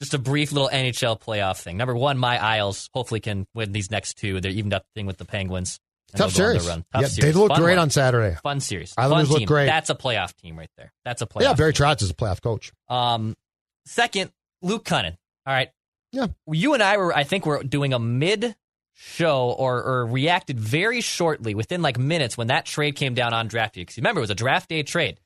Just 0.00 0.14
a 0.14 0.18
brief 0.18 0.52
little 0.52 0.68
NHL 0.72 1.20
playoff 1.20 1.60
thing. 1.60 1.76
Number 1.76 1.96
one, 1.96 2.16
my 2.16 2.38
Isles 2.38 2.88
hopefully 2.94 3.18
can 3.18 3.46
win 3.54 3.72
these 3.72 3.90
next 3.90 4.14
two. 4.18 4.40
They're 4.40 4.52
evened 4.52 4.72
up 4.74 4.84
thing 4.94 5.06
with 5.06 5.16
the 5.18 5.24
Penguins. 5.24 5.80
tough 6.14 6.32
they'll 6.32 6.44
go 6.46 6.50
on 6.50 6.60
series. 6.60 6.68
run. 6.68 6.84
Tough 6.92 7.02
yeah, 7.02 7.08
series. 7.08 7.34
they 7.34 7.40
look 7.40 7.48
Fun 7.48 7.60
great 7.60 7.72
one. 7.72 7.78
on 7.82 7.90
Saturday. 7.90 8.36
fun 8.40 8.60
series. 8.60 8.94
Islanders 8.96 9.26
fun 9.26 9.32
look 9.32 9.38
team. 9.40 9.46
great. 9.48 9.66
That's 9.66 9.90
a 9.90 9.96
playoff 9.96 10.32
team 10.36 10.56
right 10.56 10.70
there. 10.76 10.92
That's 11.04 11.22
a 11.22 11.26
playoff. 11.26 11.42
Yeah, 11.42 11.54
Barry. 11.54 11.72
Trotz 11.72 12.02
is 12.02 12.10
a 12.10 12.14
playoff 12.14 12.40
coach. 12.40 12.70
Um, 12.88 13.34
second, 13.86 14.30
Luke 14.62 14.84
Kunin. 14.84 15.16
All 15.44 15.54
right. 15.54 15.70
Yeah. 16.12 16.28
You 16.46 16.74
and 16.74 16.82
I 16.84 16.96
were, 16.98 17.12
I 17.12 17.24
think, 17.24 17.44
we're 17.44 17.64
doing 17.64 17.92
a 17.92 17.98
mid 17.98 18.54
show 19.00 19.50
or, 19.50 19.80
or 19.82 20.06
reacted 20.06 20.58
very 20.58 21.00
shortly 21.00 21.54
within 21.54 21.82
like 21.82 21.96
minutes 21.98 22.36
when 22.36 22.48
that 22.48 22.66
trade 22.66 22.96
came 22.96 23.14
down 23.14 23.32
on 23.32 23.46
draft 23.46 23.74
day. 23.74 23.82
Because 23.82 23.96
you 23.96 24.00
remember, 24.00 24.18
it 24.18 24.22
was 24.22 24.30
a 24.30 24.34
draft 24.34 24.68
day 24.68 24.82
trade 24.82 25.20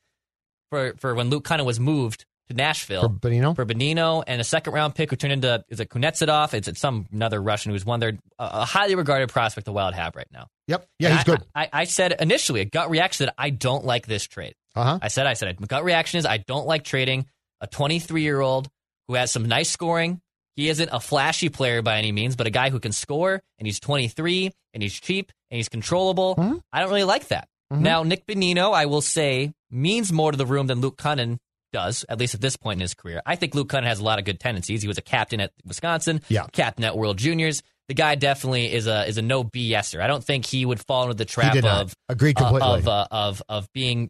for, 0.69 0.93
for 0.99 1.15
when 1.15 1.29
Luke 1.31 1.43
Kunin 1.43 1.65
was 1.65 1.79
moved 1.79 2.25
to 2.49 2.53
Nashville 2.53 3.01
For 3.03 3.09
Bonino? 3.09 3.55
for 3.55 3.65
Bonino 3.65 4.23
and 4.27 4.39
a 4.39 4.43
second 4.43 4.73
round 4.73 4.93
pick 4.93 5.09
who 5.09 5.15
turned 5.15 5.33
into 5.33 5.63
is 5.69 5.79
it 5.79 5.89
Kunetsov? 5.89 6.53
It's, 6.53 6.67
it's 6.67 6.79
some 6.79 7.07
another 7.11 7.41
Russian 7.41 7.71
who's 7.71 7.83
one 7.85 7.99
their 7.99 8.13
a 8.37 8.63
highly 8.65 8.93
regarded 8.95 9.29
prospect 9.29 9.65
the 9.65 9.71
Wild 9.73 9.95
have 9.95 10.15
right 10.15 10.27
now. 10.31 10.47
Yep. 10.67 10.87
Yeah, 10.99 11.09
And 11.09 11.17
he's 11.17 11.27
I- 11.27 11.31
good. 11.37 11.47
I, 11.55 11.69
I 11.73 11.83
said 11.85 12.15
initially 12.19 12.61
a 12.61 12.65
gut 12.65 12.89
reaction 12.91 13.25
that 13.25 13.35
I 13.37 13.49
don't 13.49 13.85
like 13.85 14.05
this 14.05 14.23
trade. 14.27 14.53
Uh 14.75 14.83
huh. 14.83 14.99
I 15.01 15.07
said, 15.07 15.25
I 15.25 15.33
said, 15.33 15.59
my 15.59 15.67
gut 15.67 15.83
reaction 15.83 16.19
is 16.19 16.25
I 16.25 16.37
don't 16.37 16.67
like 16.67 16.83
trading 16.83 17.25
a 17.61 17.67
23 17.67 18.21
year 18.21 18.39
old 18.39 18.69
who 19.07 19.15
has 19.15 19.31
some 19.31 19.45
nice 19.47 19.69
scoring. 19.69 20.19
He 20.55 20.69
isn't 20.69 20.89
a 20.91 20.99
flashy 20.99 21.49
player 21.49 21.81
by 21.81 21.97
any 21.97 22.11
means, 22.11 22.35
but 22.35 22.45
a 22.47 22.51
guy 22.51 22.69
who 22.69 22.79
can 22.79 22.91
score, 22.91 23.41
and 23.59 23.65
he's 23.65 23.79
23, 23.79 24.51
and 24.73 24.83
he's 24.83 24.93
cheap, 24.93 25.31
and 25.49 25.57
he's 25.57 25.69
controllable. 25.69 26.35
Mhm. 26.35 26.61
I 26.71 26.79
don't 26.81 26.89
really 26.89 27.03
like 27.03 27.27
that. 27.29 27.47
Mhm. 27.71 27.79
Now, 27.79 28.03
Nick 28.03 28.25
Bonino, 28.27 28.73
I 28.73 28.85
will 28.85 29.01
say, 29.01 29.51
means 29.71 30.11
more 30.11 30.31
to 30.31 30.37
the 30.37 30.45
room 30.45 30.67
than 30.67 30.79
Luke 30.81 30.97
Kunin 30.97 31.37
does, 31.71 32.05
at 32.07 32.19
least 32.19 32.35
at 32.35 32.41
this 32.41 32.55
point 32.55 32.77
in 32.77 32.81
his 32.81 32.93
career. 32.93 33.21
I 33.25 33.35
think 33.35 33.55
Luke 33.55 33.69
Kunin 33.69 33.85
has 33.85 33.99
a 33.99 34.03
lot 34.03 34.19
of 34.19 34.25
good 34.25 34.39
tendencies. 34.39 34.83
He 34.83 34.87
was 34.87 34.99
a 34.99 35.01
captain 35.01 35.39
at 35.39 35.51
Wisconsin, 35.65 36.21
Yeah. 36.29 36.45
captain 36.53 36.85
at 36.85 36.95
World 36.95 37.17
Juniors. 37.17 37.63
The 37.87 37.95
guy 37.95 38.13
definitely 38.15 38.71
is 38.71 38.85
a 38.87 39.05
is 39.07 39.17
a 39.17 39.21
no 39.23 39.43
BSer. 39.43 39.99
I 40.01 40.07
don't 40.07 40.23
think 40.23 40.45
he 40.45 40.65
would 40.65 40.79
fall 40.79 41.03
into 41.03 41.15
the 41.15 41.25
trap 41.25 41.55
of 41.65 41.93
Agreed 42.07 42.37
uh, 42.39 42.43
completely. 42.49 42.77
of 42.79 42.87
uh, 42.87 43.07
of 43.11 43.41
of 43.49 43.67
being 43.73 44.09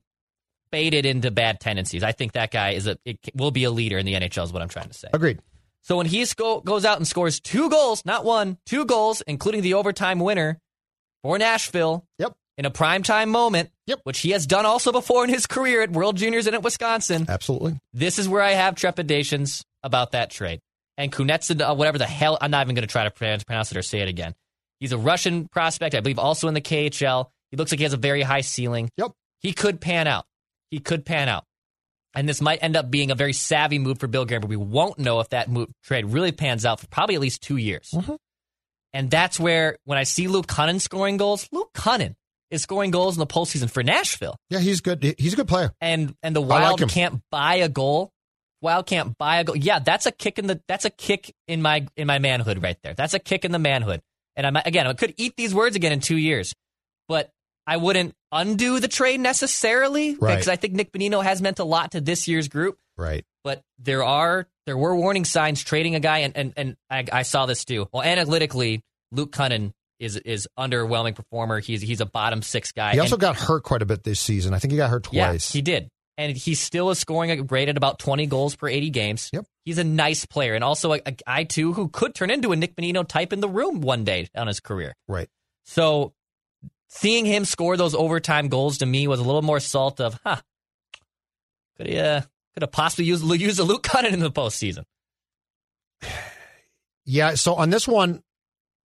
baited 0.72 1.06
into 1.06 1.32
bad 1.32 1.60
tendencies. 1.60 2.04
I 2.04 2.12
think 2.12 2.34
that 2.34 2.52
guy 2.52 2.72
is 2.72 2.86
a 2.88 2.98
it 3.06 3.18
will 3.34 3.52
be 3.52 3.64
a 3.64 3.72
leader 3.72 3.98
in 3.98 4.06
the 4.06 4.14
NHL. 4.14 4.44
Is 4.44 4.52
what 4.54 4.62
I'm 4.62 4.70
trying 4.70 4.90
to 4.90 4.94
say. 4.94 5.08
Agreed. 5.14 5.40
So 5.84 5.98
when 5.98 6.06
he 6.06 6.26
sco- 6.26 6.62
goes 6.62 6.86
out 6.86 6.98
and 6.98 7.08
scores 7.08 7.40
two 7.40 7.70
goals, 7.70 8.04
not 8.06 8.24
one, 8.26 8.58
two 8.66 8.86
goals, 8.86 9.22
including 9.28 9.62
the 9.62 9.74
overtime 9.76 10.20
winner 10.20 10.60
for 11.24 11.38
Nashville 11.38 12.06
Yep. 12.20 12.34
in 12.58 12.66
a 12.66 12.72
primetime 12.72 13.28
moment, 13.30 13.70
Yep. 13.88 14.00
which 14.04 14.20
he 14.20 14.32
has 14.32 14.48
done 14.48 14.66
also 14.66 14.92
before 14.92 15.24
in 15.26 15.30
his 15.30 15.46
career 15.46 15.82
at 15.82 15.92
World 15.92 16.16
Juniors 16.18 16.48
and 16.48 16.56
at 16.56 16.64
Wisconsin, 16.64 17.26
Absolutely. 17.28 17.78
this 17.94 18.18
is 18.18 18.30
where 18.30 18.42
I 18.42 18.52
have 18.52 18.76
trepidations 18.76 19.64
about 19.84 20.12
that 20.14 20.30
trade. 20.30 20.60
And 20.98 21.12
Kunetsin, 21.12 21.60
uh, 21.62 21.74
whatever 21.76 21.98
the 21.98 22.06
hell, 22.06 22.38
I'm 22.40 22.52
not 22.52 22.66
even 22.66 22.76
going 22.76 22.88
to 22.88 22.92
try 22.92 23.04
to 23.04 23.12
pronounce 23.12 23.44
pronounce 23.44 23.72
it 23.72 23.78
or 23.78 23.82
say 23.82 24.00
it 24.00 24.08
again. 24.08 24.34
He's 24.80 24.92
a 24.92 24.98
Russian 24.98 25.48
prospect, 25.48 25.96
I 25.96 26.00
believe, 26.02 26.20
also 26.20 26.48
in 26.48 26.54
the 26.54 26.62
KHL. 26.62 27.30
He 27.52 27.58
looks 27.58 27.72
like 27.72 27.80
he 27.80 27.84
has 27.84 27.94
a 27.94 27.98
very 27.98 28.22
high 28.22 28.42
ceiling. 28.42 28.90
Yep. 28.98 29.12
He 29.40 29.54
could 29.54 29.82
pan 29.82 30.08
out. 30.08 30.26
He 30.72 30.80
could 30.80 31.04
pan 31.06 31.30
out. 31.30 31.46
And 32.16 32.30
this 32.30 32.42
might 32.42 32.60
end 32.62 32.76
up 32.76 32.92
being 32.92 33.10
a 33.12 33.16
very 33.16 33.34
savvy 33.34 33.80
move 33.80 34.00
for 34.00 34.08
Bill 34.08 34.26
Guerin, 34.26 34.42
but 34.42 34.50
we 34.50 34.56
won't 34.56 35.00
know 35.00 35.20
if 35.20 35.30
that 35.30 35.50
move, 35.50 35.70
trade 35.84 36.06
really 36.06 36.32
pans 36.32 36.66
out 36.66 36.80
for 36.80 36.88
probably 36.88 37.16
at 37.16 37.22
least 37.22 37.42
two 37.42 37.58
years. 37.58 37.90
Mhm. 37.94 38.18
And 38.94 39.10
that's 39.10 39.40
where, 39.40 39.78
when 39.86 39.98
I 39.98 40.04
see 40.04 40.28
Luke 40.28 40.46
Kunin 40.48 40.80
scoring 40.80 41.18
goals, 41.18 41.48
Luke 41.52 41.72
Kunin 41.74 42.14
is 42.52 42.62
scoring 42.62 42.92
goals 42.92 43.16
in 43.16 43.20
the 43.20 43.26
postseason 43.28 43.70
for 43.70 43.82
Nashville 43.82 44.36
Yeah, 44.52 44.60
he's 44.60 44.82
good. 44.82 45.16
He's 45.18 45.34
a 45.34 45.36
good 45.36 45.48
player. 45.48 45.74
and 45.82 46.16
and 46.22 46.36
the 46.36 46.42
Wild 46.42 46.80
him. 46.82 46.90
can't 46.90 47.22
buy 47.32 47.56
a 47.56 47.70
goal. 47.70 48.12
Wild 48.62 48.86
can't 48.86 49.18
buy 49.18 49.40
a 49.40 49.44
goal. 49.44 49.56
Yeah, 49.58 49.80
that's 49.80 50.06
a 50.06 50.12
kick 50.12 50.38
in 50.38 50.46
the 50.48 50.62
that's 50.68 50.86
a 50.86 50.92
kick 50.92 51.34
in 51.48 51.62
my 51.64 51.88
in 51.98 52.06
my 52.06 52.20
manhood 52.20 52.62
right 52.62 52.78
there. 52.84 52.94
That's 52.94 53.16
a 53.16 53.20
kick 53.20 53.44
in 53.44 53.52
the 53.52 53.60
manhood. 53.60 54.02
And 54.36 54.46
I'm 54.46 54.56
again 54.56 54.86
I 54.86 54.94
could 54.94 55.16
eat 55.18 55.34
these 55.36 55.54
words 55.56 55.76
again 55.76 55.92
in 55.92 56.00
two 56.00 56.16
years, 56.18 56.54
but 57.08 57.32
I 57.66 57.78
wouldn't 57.78 58.14
undo 58.32 58.80
the 58.80 58.88
trade 58.88 59.20
necessarily 59.20 60.16
Right. 60.16 60.36
because 60.36 60.48
I 60.48 60.56
think 60.56 60.74
Nick 60.74 60.92
Bonino 60.92 61.24
has 61.24 61.42
meant 61.42 61.60
a 61.60 61.64
lot 61.64 61.92
to 61.92 62.02
this 62.02 62.28
year's 62.28 62.48
group. 62.48 62.78
Right. 62.98 63.26
But 63.44 63.62
there 63.80 64.04
are 64.04 64.48
there 64.66 64.78
were 64.78 64.96
warning 64.96 65.26
signs 65.26 65.64
trading 65.64 65.96
a 65.96 66.00
guy, 66.00 66.20
and 66.20 66.36
and, 66.38 66.54
and 66.58 66.76
I, 66.90 67.06
I 67.12 67.22
saw 67.24 67.46
this 67.46 67.66
too. 67.66 67.88
Well, 67.92 68.04
analytically, 68.04 68.82
Luke 69.12 69.32
Kunin 69.32 69.72
is 70.00 70.16
is 70.18 70.48
underwhelming 70.58 71.16
performer. 71.16 71.60
He's 71.60 71.82
he's 71.82 72.02
a 72.02 72.06
bottom 72.06 72.42
six 72.42 72.72
guy. 72.72 72.92
He 72.92 72.98
And- 72.98 73.02
also 73.02 73.18
got 73.18 73.36
hurt 73.38 73.64
quite 73.64 73.82
a 73.82 73.86
bit 73.86 74.04
this 74.04 74.20
season. 74.20 74.54
I 74.54 74.60
think 74.60 74.72
he 74.72 74.78
got 74.78 74.90
hurt 74.90 75.04
twice. 75.04 75.16
yeah, 75.54 75.58
he 75.58 75.62
did. 75.62 75.90
And 76.16 76.38
he 76.38 76.54
still 76.54 76.92
is 76.92 77.00
scoring 77.00 77.32
a 77.32 77.38
grade 77.38 77.70
at 77.70 77.76
about 77.78 77.98
20 77.98 78.28
goals 78.28 78.56
per 78.56 78.68
80 78.70 78.92
games. 78.92 79.32
Yep. 79.34 79.46
He's 79.66 79.80
a 79.80 79.84
nice 79.84 80.28
player 80.28 80.54
and 80.54 80.64
also 80.64 80.94
a, 80.94 81.02
a 81.08 81.12
guy, 81.14 81.44
too, 81.46 81.74
who 81.74 81.88
could 81.90 82.14
turn 82.14 82.30
into 82.30 82.52
a 82.52 82.56
Nick 82.56 82.76
Bonino 82.76 83.08
type 83.08 83.34
in 83.34 83.40
the 83.40 83.50
room 83.50 83.82
one 83.82 84.04
day 84.04 84.28
on 84.36 84.46
his 84.46 84.60
career. 84.60 84.94
right. 85.08 85.28
So 85.66 86.14
seeing 86.94 87.26
him 87.26 87.44
score 87.46 87.76
those 87.76 87.96
overtime 87.96 88.48
goals 88.48 88.78
to 88.78 88.86
me 88.86 89.08
was 89.08 89.20
a 89.20 89.24
little 89.24 89.42
more 89.42 89.60
salt 89.60 90.00
of, 90.00 90.20
huh, 90.24 90.38
could 91.78 91.88
he, 91.88 91.98
uh, 91.98 92.22
could 92.54 92.64
have 92.64 92.72
possibly 92.72 93.06
used, 93.06 93.24
used 93.24 93.60
a 93.60 93.64
Luke 93.64 93.84
Kunin 93.84 94.14
in 94.14 94.20
the 94.20 94.32
postseason. 94.32 94.84
Yeah. 97.06 97.34
So 97.34 97.56
on 97.56 97.72
this 97.72 97.88
one, 97.88 98.22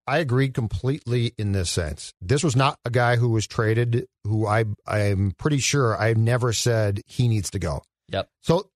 I 0.07 0.19
agree 0.19 0.49
completely 0.49 1.35
in 1.37 1.53
this 1.53 1.69
sense. 1.69 2.15
This 2.21 2.43
was 2.43 2.57
not 2.57 2.79
a 2.85 2.91
guy 2.91 3.17
who 3.17 3.29
was 3.29 3.47
traded 3.47 4.07
who 4.25 4.47
I 4.47 4.65
I'm 4.87 5.33
pretty 5.33 5.59
sure 5.59 6.01
I've 6.01 6.17
never 6.17 6.55
said 6.55 7.03
he 7.07 7.29
needs 7.29 7.51
to 7.51 7.59
go. 7.59 7.83
Yep. 8.09 8.29
So 8.41 8.71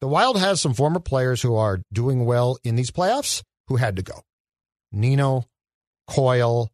the 0.00 0.08
Wild 0.08 0.40
has 0.40 0.60
some 0.60 0.72
former 0.72 1.00
players 1.00 1.42
who 1.42 1.54
are 1.54 1.82
doing 1.92 2.24
well 2.24 2.56
in 2.64 2.76
these 2.76 2.90
playoffs 2.90 3.42
who 3.68 3.76
had 3.76 3.96
to 3.96 4.02
go. 4.02 4.22
Nino, 4.90 5.44
Coyle, 6.08 6.70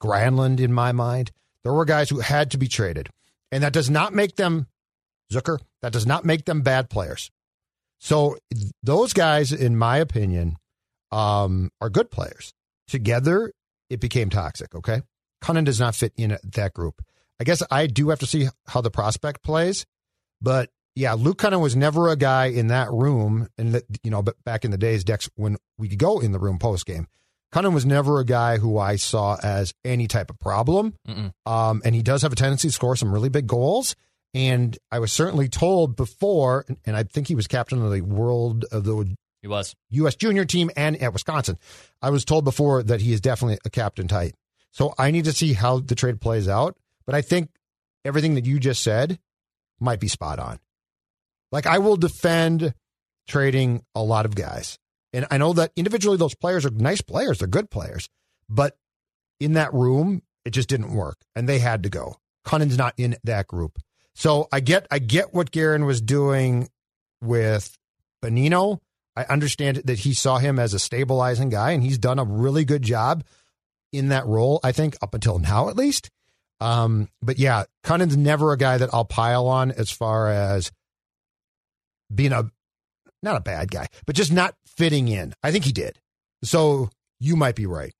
Granlund, 0.00 0.60
in 0.60 0.72
my 0.72 0.92
mind. 0.92 1.32
There 1.68 1.74
were 1.74 1.84
guys 1.84 2.08
who 2.08 2.20
had 2.20 2.52
to 2.52 2.56
be 2.56 2.66
traded. 2.66 3.10
And 3.52 3.62
that 3.62 3.74
does 3.74 3.90
not 3.90 4.14
make 4.14 4.36
them 4.36 4.68
Zucker. 5.30 5.58
That 5.82 5.92
does 5.92 6.06
not 6.06 6.24
make 6.24 6.46
them 6.46 6.62
bad 6.62 6.88
players. 6.88 7.30
So 7.98 8.38
those 8.82 9.12
guys, 9.12 9.52
in 9.52 9.76
my 9.76 9.98
opinion, 9.98 10.56
um, 11.12 11.68
are 11.82 11.90
good 11.90 12.10
players. 12.10 12.54
Together, 12.86 13.52
it 13.90 14.00
became 14.00 14.30
toxic. 14.30 14.74
Okay, 14.74 15.02
Kunin 15.44 15.66
does 15.66 15.78
not 15.78 15.94
fit 15.94 16.14
in 16.16 16.38
that 16.42 16.72
group. 16.72 17.04
I 17.38 17.44
guess 17.44 17.62
I 17.70 17.86
do 17.86 18.08
have 18.08 18.20
to 18.20 18.26
see 18.26 18.48
how 18.68 18.80
the 18.80 18.90
prospect 18.90 19.42
plays, 19.42 19.84
but 20.40 20.70
yeah, 20.94 21.12
Luke 21.12 21.36
Kunin 21.36 21.60
was 21.60 21.76
never 21.76 22.08
a 22.08 22.16
guy 22.16 22.46
in 22.46 22.68
that 22.68 22.90
room, 22.90 23.46
and 23.58 23.82
you 24.02 24.10
know, 24.10 24.24
back 24.46 24.64
in 24.64 24.70
the 24.70 24.78
days, 24.78 25.04
Dex, 25.04 25.28
when 25.34 25.58
we 25.76 25.90
could 25.90 25.98
go 25.98 26.18
in 26.18 26.32
the 26.32 26.38
room 26.38 26.58
post 26.58 26.86
game, 26.86 27.08
Kunin 27.52 27.72
was 27.72 27.86
never 27.86 28.20
a 28.20 28.24
guy 28.24 28.58
who 28.58 28.78
I 28.78 28.96
saw 28.96 29.36
as 29.42 29.72
any 29.84 30.06
type 30.06 30.30
of 30.30 30.38
problem. 30.38 30.94
Um, 31.46 31.82
and 31.84 31.94
he 31.94 32.02
does 32.02 32.22
have 32.22 32.32
a 32.32 32.36
tendency 32.36 32.68
to 32.68 32.72
score 32.72 32.96
some 32.96 33.12
really 33.12 33.30
big 33.30 33.46
goals. 33.46 33.96
And 34.34 34.76
I 34.92 34.98
was 34.98 35.12
certainly 35.12 35.48
told 35.48 35.96
before, 35.96 36.66
and 36.84 36.94
I 36.96 37.04
think 37.04 37.28
he 37.28 37.34
was 37.34 37.46
captain 37.46 37.82
of 37.82 37.90
the 37.90 38.02
world 38.02 38.66
of 38.70 38.84
the 38.84 39.16
He 39.40 39.48
was. 39.48 39.74
U.S. 39.90 40.16
junior 40.16 40.44
team 40.44 40.70
and 40.76 41.00
at 41.02 41.14
Wisconsin. 41.14 41.56
I 42.02 42.10
was 42.10 42.26
told 42.26 42.44
before 42.44 42.82
that 42.82 43.00
he 43.00 43.12
is 43.12 43.22
definitely 43.22 43.58
a 43.64 43.70
captain 43.70 44.06
type. 44.06 44.34
So 44.70 44.94
I 44.98 45.10
need 45.10 45.24
to 45.24 45.32
see 45.32 45.54
how 45.54 45.78
the 45.78 45.94
trade 45.94 46.20
plays 46.20 46.46
out. 46.48 46.76
But 47.06 47.14
I 47.14 47.22
think 47.22 47.48
everything 48.04 48.34
that 48.34 48.44
you 48.44 48.58
just 48.60 48.82
said 48.82 49.18
might 49.80 50.00
be 50.00 50.08
spot 50.08 50.38
on. 50.38 50.58
Like 51.50 51.66
I 51.66 51.78
will 51.78 51.96
defend 51.96 52.74
trading 53.26 53.82
a 53.94 54.02
lot 54.02 54.26
of 54.26 54.34
guys. 54.34 54.78
And 55.12 55.26
I 55.30 55.38
know 55.38 55.52
that 55.54 55.72
individually 55.76 56.16
those 56.16 56.34
players 56.34 56.66
are 56.66 56.70
nice 56.70 57.00
players, 57.00 57.38
they're 57.38 57.48
good 57.48 57.70
players. 57.70 58.08
But 58.48 58.76
in 59.40 59.54
that 59.54 59.72
room, 59.72 60.22
it 60.44 60.50
just 60.50 60.68
didn't 60.68 60.94
work. 60.94 61.18
And 61.34 61.48
they 61.48 61.58
had 61.58 61.82
to 61.84 61.88
go. 61.88 62.16
Kunin's 62.46 62.78
not 62.78 62.94
in 62.96 63.16
that 63.24 63.46
group. 63.46 63.78
So 64.14 64.48
I 64.50 64.60
get 64.60 64.86
I 64.90 64.98
get 64.98 65.32
what 65.32 65.50
Guerin 65.50 65.84
was 65.84 66.00
doing 66.00 66.68
with 67.20 67.78
Bonino. 68.22 68.80
I 69.14 69.24
understand 69.24 69.82
that 69.84 70.00
he 70.00 70.14
saw 70.14 70.38
him 70.38 70.58
as 70.58 70.74
a 70.74 70.78
stabilizing 70.78 71.48
guy, 71.48 71.72
and 71.72 71.82
he's 71.82 71.98
done 71.98 72.18
a 72.18 72.24
really 72.24 72.64
good 72.64 72.82
job 72.82 73.24
in 73.92 74.08
that 74.08 74.26
role, 74.26 74.60
I 74.62 74.72
think, 74.72 74.96
up 75.02 75.14
until 75.14 75.38
now 75.38 75.68
at 75.68 75.76
least. 75.76 76.10
Um, 76.60 77.08
but 77.22 77.38
yeah, 77.38 77.64
Kunin's 77.84 78.16
never 78.16 78.52
a 78.52 78.58
guy 78.58 78.78
that 78.78 78.90
I'll 78.92 79.04
pile 79.04 79.46
on 79.46 79.70
as 79.70 79.90
far 79.90 80.28
as 80.28 80.72
being 82.12 82.32
a 82.32 82.50
not 83.22 83.36
a 83.36 83.40
bad 83.40 83.70
guy, 83.70 83.86
but 84.06 84.16
just 84.16 84.32
not 84.32 84.54
fitting 84.78 85.08
in. 85.08 85.34
I 85.42 85.50
think 85.52 85.64
he 85.64 85.72
did. 85.72 85.98
So 86.42 86.88
you 87.20 87.36
might 87.36 87.56
be 87.56 87.66
right. 87.66 87.92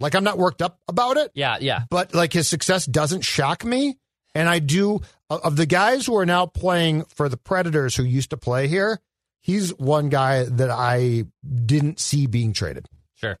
Like 0.00 0.14
I'm 0.14 0.24
not 0.24 0.36
worked 0.36 0.60
up 0.60 0.78
about 0.88 1.16
it, 1.16 1.30
Yeah, 1.34 1.56
yeah. 1.60 1.84
but 1.88 2.14
like 2.14 2.32
his 2.34 2.48
success 2.48 2.84
doesn't 2.84 3.22
shock 3.22 3.64
me. 3.64 3.96
And 4.34 4.48
I 4.50 4.58
do 4.58 5.00
of 5.30 5.56
the 5.56 5.64
guys 5.64 6.04
who 6.04 6.16
are 6.18 6.26
now 6.26 6.44
playing 6.44 7.04
for 7.04 7.30
the 7.30 7.38
Predators 7.38 7.96
who 7.96 8.02
used 8.02 8.30
to 8.30 8.36
play 8.36 8.68
here. 8.68 9.00
He's 9.40 9.70
one 9.78 10.10
guy 10.10 10.44
that 10.44 10.68
I 10.70 11.24
didn't 11.64 11.98
see 12.00 12.26
being 12.26 12.52
traded. 12.52 12.86
Sure. 13.14 13.38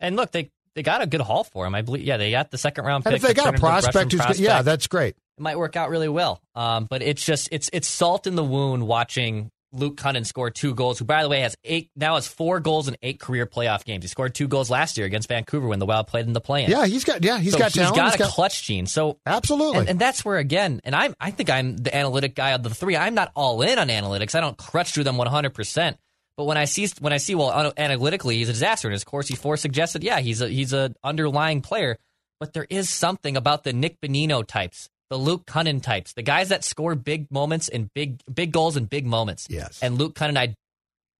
And 0.00 0.16
look, 0.16 0.30
they 0.32 0.50
they 0.74 0.82
got 0.82 1.02
a 1.02 1.06
good 1.06 1.20
haul 1.20 1.44
for 1.44 1.66
him. 1.66 1.74
I 1.74 1.82
believe. 1.82 2.04
Yeah, 2.04 2.16
they 2.16 2.30
got 2.30 2.50
the 2.50 2.56
second 2.58 2.84
round 2.86 3.04
And 3.04 3.12
pick. 3.12 3.22
if 3.22 3.28
they 3.28 3.34
got 3.34 3.54
a 3.54 3.58
prospect 3.58 4.12
who's 4.12 4.24
good, 4.24 4.38
yeah, 4.38 4.62
that's 4.62 4.86
great. 4.86 5.16
it 5.36 5.40
might 5.42 5.58
work 5.58 5.76
out 5.76 5.90
really 5.90 6.08
well. 6.08 6.40
Um, 6.54 6.86
but 6.88 7.02
it's 7.02 7.22
just 7.24 7.48
it's 7.52 7.68
it's 7.74 7.86
salt 7.88 8.26
in 8.26 8.34
the 8.34 8.44
wound 8.44 8.86
watching 8.86 9.50
Luke 9.74 9.96
Kunin 9.96 10.24
score 10.24 10.50
two 10.50 10.74
goals. 10.74 10.98
Who, 10.98 11.04
by 11.04 11.22
the 11.22 11.28
way, 11.28 11.40
has 11.40 11.56
eight 11.64 11.90
now 11.96 12.14
has 12.14 12.26
four 12.26 12.60
goals 12.60 12.88
in 12.88 12.96
eight 13.02 13.20
career 13.20 13.46
playoff 13.46 13.84
games. 13.84 14.04
He 14.04 14.08
scored 14.08 14.34
two 14.34 14.48
goals 14.48 14.70
last 14.70 14.96
year 14.96 15.06
against 15.06 15.28
Vancouver 15.28 15.66
when 15.66 15.78
the 15.78 15.86
Wild 15.86 16.06
played 16.06 16.26
in 16.26 16.32
the 16.32 16.40
play-in. 16.40 16.70
Yeah, 16.70 16.86
he's 16.86 17.04
got 17.04 17.24
yeah, 17.24 17.38
he's 17.38 17.52
so 17.52 17.58
got 17.58 17.72
he's 17.72 17.82
talent. 17.82 17.96
got 17.96 18.16
He's 18.16 18.26
a 18.26 18.30
clutch 18.30 18.62
gene. 18.62 18.86
So 18.86 19.18
absolutely. 19.26 19.80
and, 19.80 19.90
and 19.90 19.98
that's 19.98 20.24
where 20.24 20.38
again, 20.38 20.80
and 20.84 20.94
I'm 20.94 21.14
I 21.20 21.30
think 21.30 21.50
I'm 21.50 21.76
the 21.76 21.94
analytic 21.94 22.34
guy 22.34 22.50
of 22.50 22.62
the 22.62 22.70
three. 22.70 22.96
I'm 22.96 23.14
not 23.14 23.32
all 23.34 23.62
in 23.62 23.78
on 23.78 23.88
analytics. 23.88 24.34
I 24.34 24.40
don't 24.40 24.56
crutch 24.56 24.92
through 24.92 25.04
them 25.04 25.16
100. 25.16 25.50
percent 25.54 25.98
But 26.36 26.44
when 26.44 26.56
I 26.56 26.64
see 26.64 26.88
when 27.00 27.12
I 27.12 27.18
see 27.18 27.34
well 27.34 27.72
analytically 27.76 28.38
he's 28.38 28.48
a 28.48 28.52
disaster, 28.52 28.88
and 28.88 28.92
his 28.92 29.04
Corsi 29.04 29.34
for 29.34 29.56
suggested, 29.56 30.02
yeah, 30.04 30.20
he's 30.20 30.40
a 30.40 30.48
he's 30.48 30.72
a 30.72 30.94
underlying 31.02 31.60
player. 31.60 31.98
But 32.40 32.52
there 32.52 32.66
is 32.68 32.90
something 32.90 33.36
about 33.36 33.64
the 33.64 33.72
Nick 33.72 34.00
Bonino 34.00 34.46
types, 34.46 34.90
the 35.10 35.18
Luke 35.18 35.46
Kunin 35.46 35.82
types, 35.82 36.12
the 36.14 36.22
guys 36.22 36.48
that 36.48 36.64
score 36.64 36.94
big 36.94 37.30
moments 37.30 37.68
and 37.68 37.92
big 37.94 38.20
big 38.32 38.52
goals 38.52 38.76
and 38.76 38.88
big 38.88 39.06
moments. 39.06 39.46
yes. 39.50 39.80
And 39.82 39.98
Luke 39.98 40.14
Kunin, 40.14 40.36
I 40.36 40.54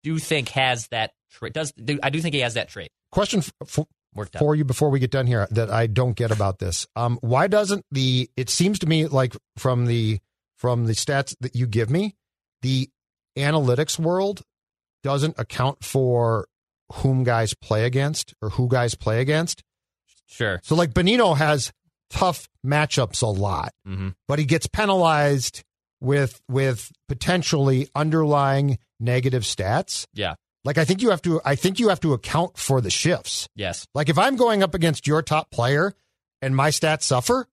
do 0.02 0.18
think 0.18 0.50
has 0.50 0.88
that 0.88 1.12
trait. 1.30 1.52
Does 1.52 1.72
do, 1.72 1.98
I 2.02 2.10
do 2.10 2.20
think 2.20 2.34
he 2.34 2.40
has 2.40 2.54
that 2.54 2.68
trait 2.68 2.90
Question 3.14 3.42
for, 3.64 3.86
for 4.36 4.56
you 4.56 4.64
before 4.64 4.90
we 4.90 4.98
get 4.98 5.12
done 5.12 5.28
here 5.28 5.46
that 5.52 5.70
I 5.70 5.86
don't 5.86 6.16
get 6.16 6.32
about 6.32 6.58
this. 6.58 6.84
Um, 6.96 7.16
why 7.20 7.46
doesn't 7.46 7.84
the? 7.92 8.28
It 8.36 8.50
seems 8.50 8.80
to 8.80 8.86
me 8.86 9.06
like 9.06 9.36
from 9.56 9.86
the 9.86 10.18
from 10.56 10.86
the 10.86 10.94
stats 10.94 11.36
that 11.38 11.54
you 11.54 11.68
give 11.68 11.90
me, 11.90 12.16
the 12.62 12.90
analytics 13.38 14.00
world 14.00 14.42
doesn't 15.04 15.38
account 15.38 15.84
for 15.84 16.48
whom 16.90 17.22
guys 17.22 17.54
play 17.54 17.84
against 17.84 18.34
or 18.42 18.50
who 18.50 18.66
guys 18.66 18.96
play 18.96 19.20
against. 19.20 19.62
Sure. 20.26 20.58
So 20.64 20.74
like 20.74 20.92
Bonino 20.92 21.36
has 21.36 21.72
tough 22.10 22.48
matchups 22.64 23.22
a 23.22 23.26
lot, 23.26 23.72
hmm 23.84 24.10
but 24.28 24.38
he 24.38 24.44
gets 24.44 24.66
penalized 24.66 25.62
with 26.00 26.40
with 26.48 26.92
potentially 27.08 27.88
underlying 27.94 28.78
negative 29.00 29.42
stats. 29.42 30.06
Yeah. 30.14 30.34
Like 30.64 30.78
I 30.78 30.84
think 30.84 31.02
you 31.02 31.10
have 31.10 31.22
to 31.22 31.40
I 31.44 31.54
think 31.56 31.78
you 31.78 31.88
have 31.88 32.00
to 32.00 32.12
account 32.12 32.56
for 32.58 32.80
the 32.80 32.90
shifts. 32.90 33.48
Yes. 33.54 33.86
Like 33.94 34.08
if 34.08 34.18
I'm 34.18 34.36
going 34.36 34.62
up 34.62 34.74
against 34.74 35.06
your 35.06 35.22
top 35.22 35.50
player 35.50 35.94
and 36.40 36.54
my 36.54 36.70
stats 36.70 37.02
suffer, 37.02 37.46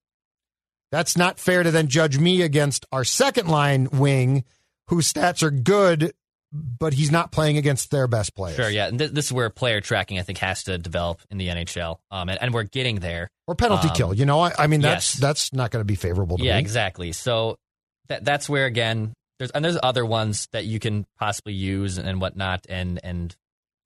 that's 0.90 1.16
not 1.16 1.38
fair 1.38 1.62
to 1.62 1.70
then 1.70 1.88
judge 1.88 2.18
me 2.18 2.42
against 2.42 2.86
our 2.92 3.04
second 3.04 3.48
line 3.48 3.88
wing 3.92 4.44
whose 4.88 5.10
stats 5.10 5.42
are 5.42 5.50
good, 5.50 6.12
but 6.52 6.92
he's 6.92 7.10
not 7.10 7.32
playing 7.32 7.56
against 7.56 7.90
their 7.90 8.06
best 8.06 8.34
players. 8.34 8.56
Sure. 8.56 8.68
Yeah. 8.68 8.86
And 8.88 8.98
th- 8.98 9.12
this 9.12 9.26
is 9.26 9.32
where 9.32 9.48
player 9.50 9.80
tracking, 9.80 10.18
I 10.18 10.22
think, 10.22 10.38
has 10.38 10.64
to 10.64 10.76
develop 10.78 11.20
in 11.30 11.38
the 11.38 11.48
NHL. 11.48 11.98
Um, 12.10 12.28
and, 12.28 12.38
and 12.42 12.52
we're 12.52 12.64
getting 12.64 12.96
there. 13.00 13.28
Or 13.46 13.54
penalty 13.54 13.88
Um, 13.88 13.94
kill. 13.94 14.14
You 14.14 14.26
know, 14.26 14.40
I, 14.40 14.52
I 14.58 14.66
mean 14.66 14.80
that's 14.82 15.14
yes. 15.14 15.20
that's 15.20 15.52
not 15.52 15.70
going 15.70 15.80
to 15.80 15.84
be 15.86 15.94
favorable 15.94 16.36
to 16.38 16.44
Yeah, 16.44 16.54
me. 16.56 16.60
exactly. 16.60 17.12
So 17.12 17.56
that 18.08 18.24
that's 18.24 18.48
where 18.48 18.66
again 18.66 19.14
there's 19.38 19.50
and 19.52 19.64
there's 19.64 19.78
other 19.82 20.04
ones 20.04 20.46
that 20.52 20.64
you 20.66 20.78
can 20.78 21.06
possibly 21.18 21.54
use 21.54 21.98
and 21.98 22.20
whatnot, 22.20 22.66
and 22.68 23.00
and 23.02 23.34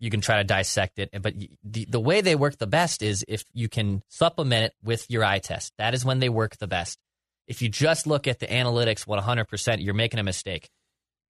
you 0.00 0.10
can 0.10 0.20
try 0.20 0.36
to 0.38 0.44
dissect 0.44 0.98
it. 0.98 1.10
But 1.22 1.34
the 1.64 1.86
the 1.88 2.00
way 2.00 2.20
they 2.20 2.34
work 2.34 2.58
the 2.58 2.66
best 2.66 3.00
is 3.02 3.24
if 3.28 3.44
you 3.54 3.68
can 3.68 4.02
supplement 4.08 4.64
it 4.66 4.72
with 4.82 5.08
your 5.10 5.24
eye 5.24 5.38
test. 5.38 5.72
That 5.78 5.94
is 5.94 6.04
when 6.04 6.18
they 6.18 6.28
work 6.28 6.56
the 6.58 6.66
best. 6.66 6.98
If 7.46 7.62
you 7.62 7.68
just 7.68 8.06
look 8.08 8.26
at 8.26 8.40
the 8.40 8.46
analytics 8.48 9.06
100%, 9.06 9.82
you're 9.84 9.94
making 9.94 10.18
a 10.18 10.24
mistake. 10.24 10.68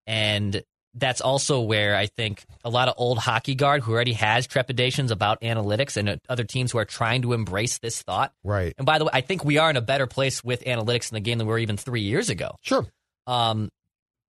And 0.07 0.63
that's 0.99 1.21
also 1.21 1.61
where 1.61 1.95
I 1.95 2.07
think 2.07 2.45
a 2.65 2.71
lot 2.71 2.89
of 2.89 2.95
old 2.97 3.19
hockey 3.19 3.55
guard 3.55 3.83
who 3.83 3.93
already 3.93 4.15
has 4.15 4.47
trepidations 4.47 5.11
about 5.11 5.41
analytics 5.43 5.97
and 5.97 6.21
other 6.29 6.45
teams 6.45 6.73
who 6.73 6.79
are 6.79 6.85
trying 6.87 7.23
to 7.23 7.35
embrace 7.35 7.79
this 7.79 8.03
thought. 8.03 8.33
Right. 8.43 8.75
And 8.79 8.87
by 8.87 8.99
the 8.99 9.05
way, 9.05 9.11
I 9.13 9.21
think 9.21 9.45
we 9.45 9.59
are 9.59 9.69
in 9.71 9.77
a 9.77 9.83
better 9.83 10.07
place 10.07 10.43
with 10.43 10.65
analytics 10.65 11.11
in 11.13 11.15
the 11.15 11.21
game 11.21 11.39
than 11.39 11.47
we 11.47 11.53
were 11.53 11.59
even 11.59 11.77
three 11.77 12.01
years 12.01 12.31
ago. 12.31 12.57
Sure. 12.63 12.87
Um, 13.27 13.69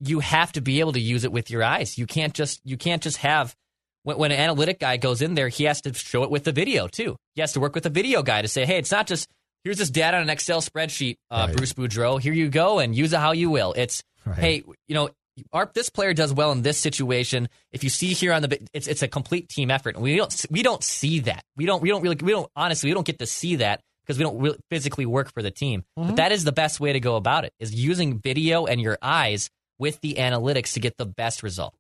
you 0.01 0.19
have 0.19 0.51
to 0.53 0.62
be 0.62 0.80
able 0.82 0.93
to 0.93 0.99
use 0.99 1.23
it 1.23 1.32
with 1.32 1.49
your 1.49 1.63
eyes. 1.63 1.97
You 1.97 2.06
can't 2.06 2.34
just 2.34 2.62
you 2.63 2.77
can't 2.77 3.01
just 3.01 3.17
have 3.17 3.56
when, 4.03 4.17
when 4.17 4.32
an 4.32 4.39
analytic 4.39 4.80
guy 4.80 4.97
goes 4.97 5.21
in 5.21 5.34
there, 5.34 5.47
he 5.47 5.63
has 5.63 5.82
to 5.82 5.93
show 5.93 6.23
it 6.23 6.30
with 6.30 6.43
the 6.43 6.51
video 6.51 6.88
too. 6.88 7.15
He 7.36 7.41
has 7.41 7.53
to 7.53 7.60
work 7.60 7.75
with 7.75 7.86
a 7.86 7.89
video 7.89 8.23
guy 8.23 8.41
to 8.41 8.47
say, 8.47 8.65
hey, 8.65 8.77
it's 8.77 8.91
not 8.91 9.08
just 9.08 9.27
here's 9.63 9.77
this 9.77 9.89
data 9.89 10.17
on 10.17 10.23
an 10.23 10.30
Excel 10.30 10.62
spreadsheet, 10.62 11.15
uh, 11.32 11.45
Right. 11.47 11.56
Bruce 11.58 11.73
Boudreau. 11.73 12.21
Here 12.21 12.34
you 12.34 12.49
go, 12.49 12.80
and 12.80 12.95
use 12.95 13.13
it 13.13 13.19
how 13.19 13.32
you 13.32 13.49
will. 13.49 13.73
It's 13.77 14.03
Right. 14.25 14.38
hey, 14.38 14.63
you 14.88 14.95
know. 14.95 15.10
Our, 15.54 15.69
this 15.73 15.89
player 15.89 16.13
does 16.13 16.34
well 16.34 16.52
in 16.52 16.62
this 16.62 16.78
situation. 16.78 17.50
If 17.71 17.84
you 17.84 17.89
see 17.89 18.13
here 18.13 18.34
on 18.34 18.41
the, 18.41 18.60
it's 18.73 18.88
it's 18.88 19.02
a 19.02 19.08
complete 19.08 19.50
team 19.50 19.71
effort, 19.71 19.95
and 19.95 20.04
we 20.04 20.15
don't 20.15 20.45
we 20.50 20.63
don't 20.63 20.84
see 20.84 21.19
that. 21.21 21.43
We 21.56 21.65
don't 21.65 21.82
we 21.82 21.89
don't 21.89 22.02
really 22.02 22.17
we 22.21 22.32
don't 22.32 22.50
honestly 22.56 22.89
we 22.89 22.93
don't 22.93 23.06
get 23.06 23.19
to 23.19 23.26
see 23.26 23.58
that 23.58 23.82
because 24.06 24.17
we 24.17 24.23
don't 24.23 24.39
really 24.39 24.58
physically 24.69 25.06
work 25.06 25.34
for 25.34 25.41
the 25.41 25.52
team. 25.52 25.84
Mm-hmm. 25.97 26.10
But 26.10 26.15
that 26.17 26.32
is 26.32 26.43
the 26.43 26.52
best 26.52 26.80
way 26.80 26.93
to 26.93 27.00
go 27.00 27.15
about 27.15 27.45
it: 27.45 27.54
is 27.60 27.73
using 27.73 28.19
video 28.19 28.65
and 28.65 28.80
your 28.82 28.97
eyes 29.02 29.50
with 29.80 30.00
the 30.02 30.15
analytics 30.15 30.73
to 30.73 30.80
get 30.80 30.97
the 30.97 31.06
best 31.06 31.43
result. 31.43 31.73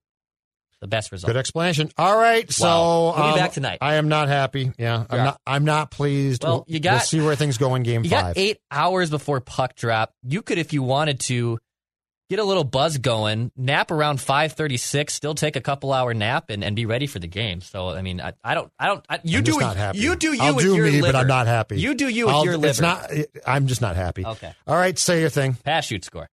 The 0.79 0.87
best 0.87 1.11
result. 1.11 1.29
Good 1.29 1.37
explanation. 1.37 1.89
All 1.97 2.15
right, 2.15 2.51
so 2.51 2.67
Wow. 2.67 3.03
We'll 3.05 3.13
be 3.15 3.29
um, 3.31 3.35
back 3.39 3.53
tonight. 3.53 3.79
I 3.81 3.95
am 3.95 4.09
not 4.09 4.27
happy. 4.27 4.71
Yeah, 4.77 5.05
I'm 5.09 5.17
not. 5.23 5.41
I'm 5.47 5.65
not 5.65 5.89
pleased. 5.89 6.43
Well, 6.43 6.57
We'll- 6.57 6.65
you 6.67 6.79
got- 6.79 6.91
We'll 6.91 6.99
see 6.99 7.19
where 7.19 7.35
things 7.35 7.57
go 7.57 7.73
in 7.73 7.81
Game 7.81 8.03
You 8.03 8.11
Five. 8.11 8.35
got 8.35 8.37
eight 8.37 8.59
hours 8.69 9.09
before 9.09 9.41
puck 9.41 9.73
drop. 9.73 10.13
You 10.21 10.43
could, 10.43 10.59
if 10.59 10.73
you 10.73 10.83
wanted 10.83 11.19
to, 11.21 11.57
get 12.29 12.39
a 12.39 12.43
little 12.43 12.63
buzz 12.63 12.97
going, 12.97 13.51
nap 13.55 13.91
around 13.91 14.19
five 14.21 14.53
thirty 14.53 14.77
six, 14.77 15.13
still 15.13 15.35
take 15.35 15.55
a 15.55 15.61
couple 15.61 15.93
hour 15.93 16.13
nap, 16.13 16.49
and, 16.49 16.63
and 16.63 16.75
be 16.75 16.85
ready 16.85 17.07
for 17.07 17.19
the 17.19 17.27
game. 17.27 17.61
So, 17.61 17.89
I 17.89 18.01
mean, 18.01 18.19
I, 18.21 18.33
I 18.43 18.53
don't, 18.55 18.71
I 18.79 18.87
don't. 18.87 19.05
I, 19.09 19.19
you 19.23 19.39
I'm 19.39 19.43
do 19.43 19.59
not 19.59 19.77
happy. 19.77 19.99
You 19.99 20.15
do 20.15 20.33
you 20.33 20.41
I'll 20.41 20.55
do 20.55 20.73
me, 20.75 20.91
liver. 20.91 21.07
but 21.07 21.15
I'm 21.15 21.27
not 21.27 21.47
happy. 21.47 21.79
You 21.79 21.93
do 21.93 22.07
you 22.09 22.25
with 22.25 22.35
I'll- 22.35 22.45
your 22.45 22.57
liver. 22.57 22.67
It's 22.69 22.81
not. 22.81 23.11
I'm 23.45 23.67
just 23.67 23.81
not 23.81 23.95
happy. 23.95 24.25
Okay. 24.25 24.53
All 24.65 24.75
right, 24.75 24.97
say 24.97 25.21
your 25.21 25.29
thing. 25.29 25.53
Pass 25.53 25.85
shoot 25.85 26.03
score. 26.03 26.25